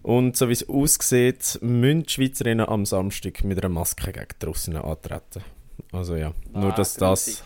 Und 0.02 0.38
so 0.38 0.48
wie 0.48 0.54
es 0.54 0.68
aussieht, 0.68 1.60
müssen 1.62 2.04
die 2.04 2.10
Schweizerinnen 2.10 2.68
am 2.68 2.86
Samstag 2.86 3.44
mit 3.44 3.60
einer 3.60 3.70
Maske 3.70 4.12
gegen 4.12 4.28
die 4.42 4.46
Russinnen 4.46 4.82
antreten. 4.82 5.44
Also 5.92 6.16
ja, 6.16 6.34
Ah, 6.54 6.60
nur 6.60 6.72
dass 6.72 6.96
das 6.96 7.26
grusig. 7.26 7.44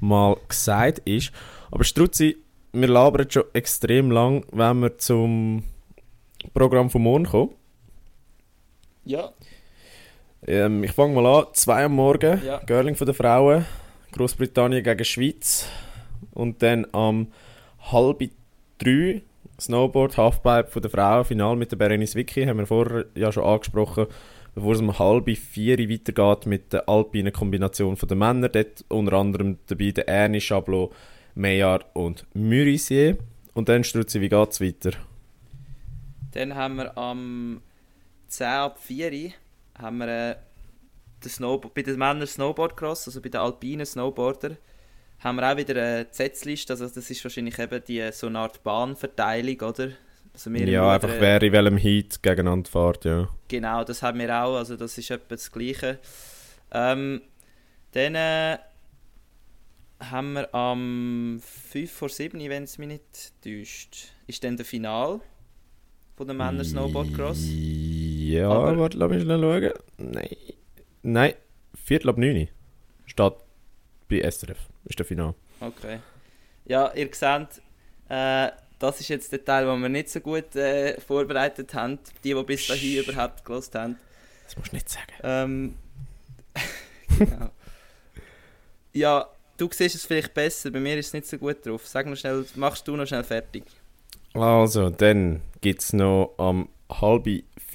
mal 0.00 0.36
gesagt 0.48 0.98
ist. 1.04 1.32
Aber 1.70 1.84
Struzzi, 1.84 2.36
wir 2.72 2.88
labern 2.88 3.30
schon 3.30 3.44
extrem 3.54 4.10
lang, 4.10 4.44
wenn 4.52 4.80
wir 4.80 4.98
zum 4.98 5.62
Programm 6.52 6.90
von 6.90 7.02
morgen 7.02 7.24
kommen. 7.24 7.50
Ja, 9.04 9.32
Ähm, 10.46 10.84
ich 10.84 10.92
fange 10.92 11.14
mal 11.14 11.26
an. 11.26 11.46
2 11.52 11.84
am 11.84 11.94
Morgen, 11.94 12.40
Ja. 12.44 12.58
Girling 12.66 12.94
von 12.96 13.06
der 13.06 13.14
Frauen, 13.14 13.64
Großbritannien 14.12 14.82
gegen 14.82 15.04
Schweiz. 15.04 15.68
Und 16.32 16.62
dann 16.62 16.86
am 16.92 17.28
halb 17.90 18.22
drei 18.78 19.22
Snowboard, 19.60 20.16
Halfpipe 20.16 20.68
von 20.70 20.82
der 20.82 20.90
Frauen, 20.90 21.24
Final 21.24 21.56
mit 21.56 21.72
der 21.72 21.76
Berenice 21.76 22.14
Vicky, 22.14 22.44
haben 22.44 22.58
wir 22.58 22.66
vorher 22.66 23.06
ja 23.14 23.32
schon 23.32 23.44
angesprochen, 23.44 24.06
bevor 24.54 24.74
es 24.74 24.80
um 24.80 24.98
halb 24.98 25.30
vier 25.36 25.78
weitergeht 25.78 26.46
mit 26.46 26.72
der 26.72 26.88
alpinen 26.88 27.32
Kombination 27.32 27.96
von 27.96 28.08
den 28.08 28.18
Männern. 28.18 28.50
Dort 28.52 28.84
unter 28.88 29.14
anderem 29.14 29.58
dabei 29.66 29.90
der 29.92 30.08
Ernie, 30.08 30.40
Chablot, 30.40 30.92
Meillard 31.34 31.86
und 31.94 32.26
Murisier. 32.34 33.16
Und 33.54 33.68
dann 33.70 33.84
Struzzi, 33.84 34.20
wie 34.20 34.28
geht 34.28 34.50
es 34.50 34.60
weiter? 34.60 34.90
dann 36.32 36.54
haben 36.54 36.76
wir 36.76 36.98
am 36.98 37.62
10 38.28 38.46
ab 38.46 38.78
4 38.78 39.10
Uhr 39.10 39.30
haben 39.78 39.98
wir 39.98 40.08
äh, 40.08 40.36
den 41.22 41.30
Snowbo 41.30 41.70
bei 41.74 41.82
den 41.82 41.98
Männern 41.98 42.26
Snowboardcross, 42.26 43.08
also 43.08 43.20
bei 43.20 43.28
den 43.28 43.40
alpinen 43.40 43.86
Snowboarder, 43.86 44.56
haben 45.20 45.36
wir 45.36 45.50
auch 45.52 45.56
wieder 45.56 45.74
eine 45.74 46.06
Setzliste, 46.10 46.72
also 46.72 46.88
das 46.88 47.10
ist 47.10 47.24
wahrscheinlich 47.24 47.58
eben 47.58 47.82
die, 47.86 48.10
so 48.12 48.26
eine 48.26 48.40
Art 48.40 48.62
Bahnverteilung, 48.62 49.60
oder? 49.60 49.90
Also 50.32 50.50
ja, 50.50 50.92
einfach 50.92 51.08
äh, 51.08 51.20
wer 51.20 51.42
in 51.42 51.52
welchem 51.52 51.78
Heat 51.78 52.22
gegeneinander 52.22 52.70
fährt, 52.70 53.04
ja. 53.06 53.28
Genau, 53.48 53.84
das 53.84 54.02
haben 54.02 54.18
wir 54.18 54.42
auch, 54.42 54.56
also 54.56 54.76
das 54.76 54.98
ist 54.98 55.10
etwa 55.10 55.34
das 55.34 55.50
Gleiche. 55.50 55.98
Ähm, 56.72 57.22
dann 57.92 58.14
äh, 58.14 58.58
haben 60.00 60.34
wir 60.34 60.54
am 60.54 61.40
5 61.70 61.90
vor 61.90 62.10
7, 62.10 62.38
wenn 62.50 62.64
es 62.64 62.76
mich 62.76 62.88
nicht 62.88 63.42
täuscht, 63.42 64.12
ist 64.26 64.44
dann 64.44 64.58
der 64.58 64.66
Final 64.66 65.20
von 66.16 66.26
der 66.26 66.36
Männer 66.36 66.64
Snowboardcross. 66.64 67.38
Ja, 68.30 68.50
Aber- 68.50 68.78
warte, 68.78 68.98
lass 68.98 69.10
mich 69.10 69.22
schnell 69.22 69.40
schauen. 69.40 69.72
Nein. 69.98 70.36
Nein, 71.02 71.34
Viertel 71.84 72.08
ab 72.10 72.18
9 72.18 72.48
steht 73.06 73.32
bei 74.08 74.20
SRF. 74.20 74.58
Ist 74.84 74.98
der 74.98 75.06
Final. 75.06 75.34
Okay. 75.60 76.00
Ja, 76.64 76.92
ihr 76.94 77.08
seht, 77.12 77.62
äh, 78.08 78.50
das 78.78 79.00
ist 79.00 79.08
jetzt 79.08 79.32
der 79.32 79.44
Teil, 79.44 79.66
den 79.66 79.80
wir 79.80 79.88
nicht 79.88 80.10
so 80.10 80.20
gut 80.20 80.54
äh, 80.56 81.00
vorbereitet 81.00 81.72
haben. 81.74 81.98
Die, 82.24 82.34
die 82.34 82.42
bis 82.42 82.66
dahin 82.66 83.04
überhaupt 83.04 83.44
gelost 83.44 83.74
haben. 83.74 83.96
Das 84.44 84.56
musst 84.56 84.72
du 84.72 84.76
nicht 84.76 84.88
sagen. 84.88 85.12
Ähm, 85.22 85.74
genau. 87.18 87.50
Ja, 88.92 89.28
du 89.56 89.68
siehst 89.72 89.94
es 89.94 90.06
vielleicht 90.06 90.34
besser, 90.34 90.70
bei 90.70 90.80
mir 90.80 90.96
ist 90.98 91.08
es 91.08 91.12
nicht 91.12 91.26
so 91.26 91.38
gut 91.38 91.64
drauf. 91.64 91.86
Sag 91.86 92.06
noch 92.06 92.16
schnell, 92.16 92.44
machst 92.56 92.86
du 92.88 92.96
noch 92.96 93.06
schnell 93.06 93.24
fertig. 93.24 93.64
Also, 94.34 94.90
dann 94.90 95.40
gibt 95.60 95.82
es 95.82 95.92
noch 95.92 96.34
am 96.38 96.68
halb 96.90 97.26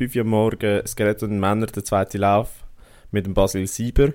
fünf 0.01 0.15
Uhr 0.15 0.23
morgen 0.23 0.81
Skeleton 0.87 1.39
Männer, 1.39 1.67
der 1.67 1.83
zweite 1.83 2.17
Lauf 2.17 2.65
mit 3.11 3.27
dem 3.27 3.35
Basil 3.35 3.67
Sieber. 3.67 4.13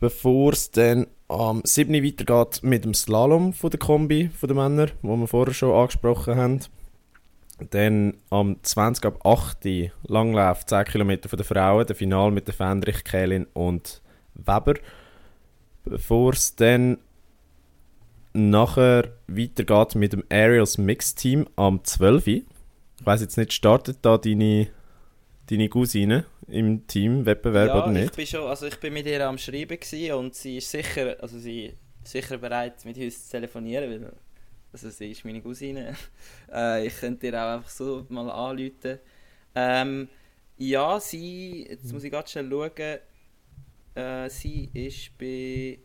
Bevor 0.00 0.54
es 0.54 0.72
dann 0.72 1.06
am 1.28 1.62
7. 1.62 1.94
Uhr 1.94 2.02
weitergeht 2.02 2.64
mit 2.64 2.84
dem 2.84 2.92
Slalom 2.92 3.52
von 3.52 3.70
der 3.70 3.78
Kombi 3.78 4.28
von 4.36 4.48
den 4.48 4.56
Männern, 4.56 4.90
wo 5.02 5.14
wir 5.16 5.28
vorher 5.28 5.54
schon 5.54 5.72
angesprochen 5.72 6.34
haben. 6.34 6.60
Dann 7.70 8.16
am 8.30 8.56
20 8.60 9.04
ab 9.04 9.24
8 9.24 9.64
Uhr 9.66 9.90
Langlauf 10.08 10.66
10 10.66 10.84
Kilometer 10.84 11.28
von 11.28 11.36
den 11.36 11.46
Frauen, 11.46 11.86
der 11.86 11.94
Final 11.94 12.32
mit 12.32 12.48
der 12.48 12.54
Fendrich, 12.54 13.04
Kählin 13.04 13.46
und 13.52 14.02
Weber. 14.34 14.74
Bevor 15.84 16.32
es 16.32 16.56
dann 16.56 16.98
nachher 18.32 19.12
weitergeht 19.28 19.94
mit 19.94 20.12
dem 20.12 20.24
Aerials 20.28 20.76
Mix 20.76 21.14
Team 21.14 21.46
am 21.54 21.84
12. 21.84 22.26
Uhr. 22.26 22.42
Ich 23.00 23.06
weiss 23.06 23.22
jetzt 23.22 23.38
nicht, 23.38 23.52
startet 23.52 23.98
da 24.02 24.18
deine, 24.18 24.68
deine 25.48 25.68
Cousine 25.68 26.26
im 26.46 26.86
Team-Wettbewerb 26.86 27.68
ja, 27.68 27.82
oder 27.82 27.92
ich 27.92 28.02
nicht? 28.02 28.16
bin 28.16 28.26
schon, 28.26 28.46
also 28.46 28.66
ich 28.66 28.78
bin 28.78 28.92
mit 28.92 29.06
ihr 29.06 29.26
am 29.26 29.38
Schreiben 29.38 29.78
und 30.12 30.34
sie 30.34 30.58
ist 30.58 30.70
sicher, 30.70 31.16
also 31.20 31.38
sie 31.38 31.66
ist 32.02 32.12
sicher 32.12 32.36
bereit, 32.36 32.84
mit 32.84 32.98
uns 32.98 33.24
zu 33.24 33.30
telefonieren, 33.30 33.90
weil 33.90 34.12
also 34.72 34.90
sie 34.90 35.10
ist 35.10 35.24
meine 35.24 35.40
Cousine. 35.40 35.96
äh, 36.52 36.86
ich 36.86 36.96
könnte 36.98 37.26
ihr 37.26 37.34
auch 37.34 37.56
einfach 37.56 37.70
so 37.70 38.06
mal 38.10 38.30
anrufen. 38.30 38.98
Ähm, 39.54 40.08
ja, 40.58 41.00
sie, 41.00 41.66
jetzt 41.68 41.92
muss 41.92 42.04
ich 42.04 42.10
gerade 42.10 42.28
schnell 42.28 42.50
schauen, 42.50 42.98
äh, 43.94 44.28
sie 44.28 44.70
ist 44.74 45.16
bei 45.18 45.78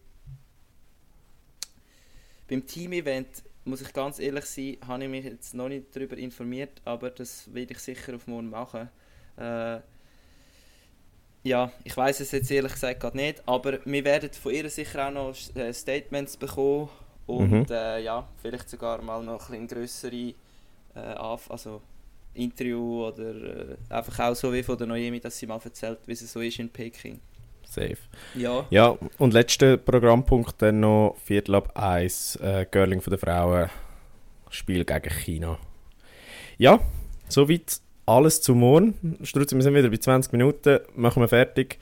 beim 2.48 2.66
Team-Event, 2.66 3.44
muss 3.66 3.82
ich 3.82 3.94
ganz 3.94 4.20
ehrlich 4.20 4.46
sein, 4.46 4.78
habe 4.88 5.04
ich 5.04 5.10
mich 5.10 5.26
jetzt 5.26 5.54
noch 5.54 5.70
nicht 5.70 5.96
darüber 5.96 6.18
informiert, 6.18 6.82
aber 6.86 7.10
das 7.12 7.54
werde 7.54 7.74
ich 7.74 7.80
sicher 7.80 8.16
auf 8.16 8.28
morgen 8.28 8.50
machen. 8.50 8.90
Äh, 9.38 9.80
ja, 11.44 11.72
ich 11.84 11.96
weiß 11.96 12.22
es 12.22 12.32
jetzt 12.32 12.50
ehrlich 12.52 12.74
gesagt 12.74 13.00
gerade 13.00 13.18
nicht, 13.18 13.44
aber 13.48 13.80
wir 13.86 14.04
werden 14.04 14.32
von 14.34 14.52
ihr 14.54 14.70
sicher 14.70 15.08
auch 15.08 15.12
noch 15.12 15.36
äh, 15.56 15.72
Statements 15.74 16.38
bekommen 16.38 16.90
und 17.28 17.70
Mhm. 17.70 17.70
äh, 17.70 18.00
ja, 18.02 18.28
vielleicht 18.42 18.70
sogar 18.70 19.02
mal 19.02 19.24
noch 19.24 19.50
ein 19.52 19.68
grössere 19.68 20.34
äh, 20.96 21.00
also 21.00 21.82
Interview 22.34 23.06
oder 23.08 23.36
äh, 23.36 23.78
einfach 23.90 24.20
auch 24.32 24.36
so 24.36 24.54
wie 24.54 24.64
von 24.64 24.78
der 24.78 24.88
Noemi, 24.88 25.20
dass 25.20 25.38
sie 25.40 25.48
mal 25.48 25.60
erzählt, 25.64 26.00
wie 26.08 26.14
es 26.14 26.32
so 26.32 26.42
ist 26.42 26.60
in 26.60 26.70
Peking. 26.70 27.20
Safe. 27.68 27.98
Ja, 28.36 28.66
Ja, 28.70 28.98
und 29.18 29.34
letzter 29.34 29.78
Programmpunkt 29.78 30.62
dann 30.62 30.80
noch 30.82 31.16
Viertel 31.24 31.56
ab 31.56 31.72
1, 31.78 32.38
äh, 32.38 32.66
Girling 32.70 33.02
von 33.02 33.12
der 33.12 33.20
Frauen, 33.20 33.70
Spiel 34.50 34.86
gegen 34.86 35.10
China. 35.10 35.58
Ja, 36.58 36.80
soweit 37.28 37.80
alles 38.06 38.42
zu 38.42 38.56
morgen. 38.56 39.18
Strutzi, 39.24 39.56
wir 39.56 39.64
sind 39.64 39.74
wieder 39.76 39.90
bei 39.90 39.98
20 39.98 40.32
Minuten, 40.32 40.80
machen 40.96 41.22
wir 41.22 41.28
fertig. 41.28 41.80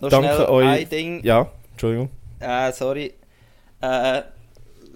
noch 0.00 0.10
Danke 0.10 0.48
euch. 0.50 0.66
ein 0.66 0.88
Ding. 0.88 1.24
Ja, 1.24 1.50
Entschuldigung. 1.72 2.10
Äh, 2.40 2.72
sorry. 2.72 3.14
Äh, 3.80 4.22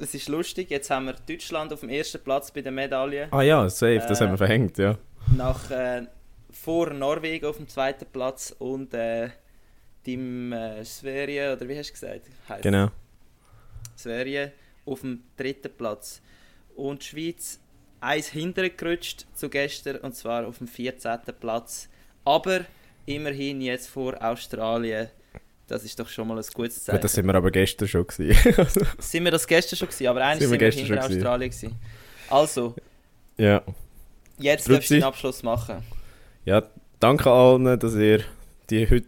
es 0.00 0.14
ist 0.14 0.28
lustig, 0.28 0.70
jetzt 0.70 0.90
haben 0.90 1.06
wir 1.06 1.14
Deutschland 1.26 1.72
auf 1.72 1.80
dem 1.80 1.88
ersten 1.88 2.22
Platz 2.22 2.50
bei 2.50 2.60
den 2.60 2.74
Medaillen. 2.74 3.32
Ah 3.32 3.42
ja, 3.42 3.68
safe, 3.68 4.04
das 4.06 4.20
Äh, 4.20 4.24
haben 4.24 4.32
wir 4.32 4.38
verhängt, 4.38 4.78
ja. 4.78 4.96
Nach, 5.36 5.70
äh, 5.70 6.02
vor 6.52 6.90
Norwegen 6.90 7.46
auf 7.46 7.56
dem 7.56 7.68
zweiten 7.68 8.06
Platz 8.12 8.54
und 8.58 8.92
äh, 8.94 9.30
dem 10.06 10.52
äh, 10.52 10.84
Sverige, 10.84 11.54
oder 11.56 11.68
wie 11.68 11.76
hast 11.78 11.88
du 11.90 11.92
gesagt? 11.94 12.26
Heisst 12.48 12.62
Genau. 12.62 12.90
Sverige 13.96 14.52
auf 14.84 15.00
dem 15.00 15.22
dritten 15.36 15.72
Platz. 15.76 16.20
Und 16.74 17.02
die 17.02 17.06
Schweiz 17.06 17.60
eins 18.00 18.28
hintergerutscht 18.28 19.26
zu 19.34 19.48
gestern 19.48 19.96
und 19.98 20.14
zwar 20.14 20.46
auf 20.46 20.58
dem 20.58 20.68
14. 20.68 21.18
Platz. 21.40 21.88
Aber 22.24 22.60
immerhin 23.06 23.60
jetzt 23.60 23.88
vor 23.88 24.22
Australien. 24.22 25.08
Das 25.68 25.82
ist 25.84 25.98
doch 25.98 26.08
schon 26.08 26.28
mal 26.28 26.38
ein 26.38 26.44
gutes 26.54 26.84
Zeichen. 26.84 26.98
Gut, 26.98 27.04
das 27.04 27.12
sind 27.14 27.26
wir 27.26 27.34
aber 27.34 27.50
gestern 27.50 27.88
schon 27.88 28.06
gewesen. 28.06 28.56
Sind 28.98 29.24
wir 29.24 29.32
das 29.32 29.46
gestern 29.46 29.76
schon 29.76 29.88
gewesen, 29.88 30.06
aber 30.06 30.24
eigentlich 30.24 30.48
Sind 30.48 30.50
sind 30.50 30.52
wir 30.52 30.60
wir, 30.60 30.68
gestern 30.68 30.86
hinter. 30.86 31.04
Australien 31.04 31.50
gewesen. 31.50 31.76
Also, 32.30 32.74
ja. 33.36 33.62
jetzt 34.38 34.62
Strupsi. 34.64 34.72
darfst 34.74 34.90
du 34.90 34.94
den 34.94 35.02
Abschluss 35.04 35.42
machen. 35.42 35.82
Ja, 36.44 36.62
danke 37.00 37.30
allen, 37.30 37.78
dass 37.80 37.94
ihr 37.96 38.22
die 38.70 38.88
heute 38.88 39.06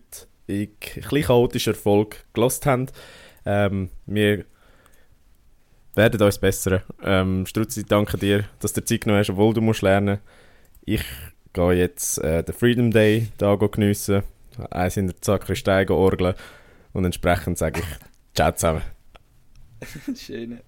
in 0.48 0.68
klein 0.80 1.22
chaotischen 1.22 1.74
Erfolg 1.74 2.24
gelost 2.32 2.66
habt. 2.66 2.92
Ähm, 3.44 3.90
wir 4.06 4.44
werden 5.94 6.20
uns 6.20 6.38
bessern. 6.38 6.82
Ähm, 7.02 7.46
Struzzi, 7.46 7.84
danke 7.84 8.18
dir, 8.18 8.44
dass 8.60 8.72
du 8.72 8.84
Zeit 8.84 9.02
genommen 9.02 9.20
hast, 9.20 9.30
obwohl 9.30 9.54
du 9.54 9.60
musst 9.60 9.82
lernen. 9.82 10.18
Ich 10.84 11.04
gehe 11.52 11.72
jetzt 11.72 12.18
äh, 12.18 12.42
den 12.42 12.54
Freedom 12.54 12.90
Day 12.90 13.28
da 13.36 13.54
geniessen, 13.56 14.22
eins 14.70 14.96
in 14.96 15.08
der 15.08 15.16
Sakristei 15.20 15.88
orgeln 15.88 16.34
und 16.92 17.04
entsprechend 17.04 17.58
sage 17.58 17.80
ich 17.80 17.86
Ciao 18.34 18.52
zusammen. 18.52 18.82
Schön. 20.16 20.60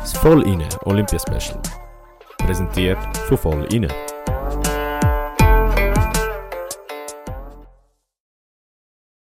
Das 0.00 0.12
Voll 0.18 0.46
inne 0.46 0.68
Olympia 0.84 1.18
Special. 1.18 1.60
Präsentiert 2.44 2.98
von 3.26 3.38
Voll 3.38 3.64
inne. 3.72 3.88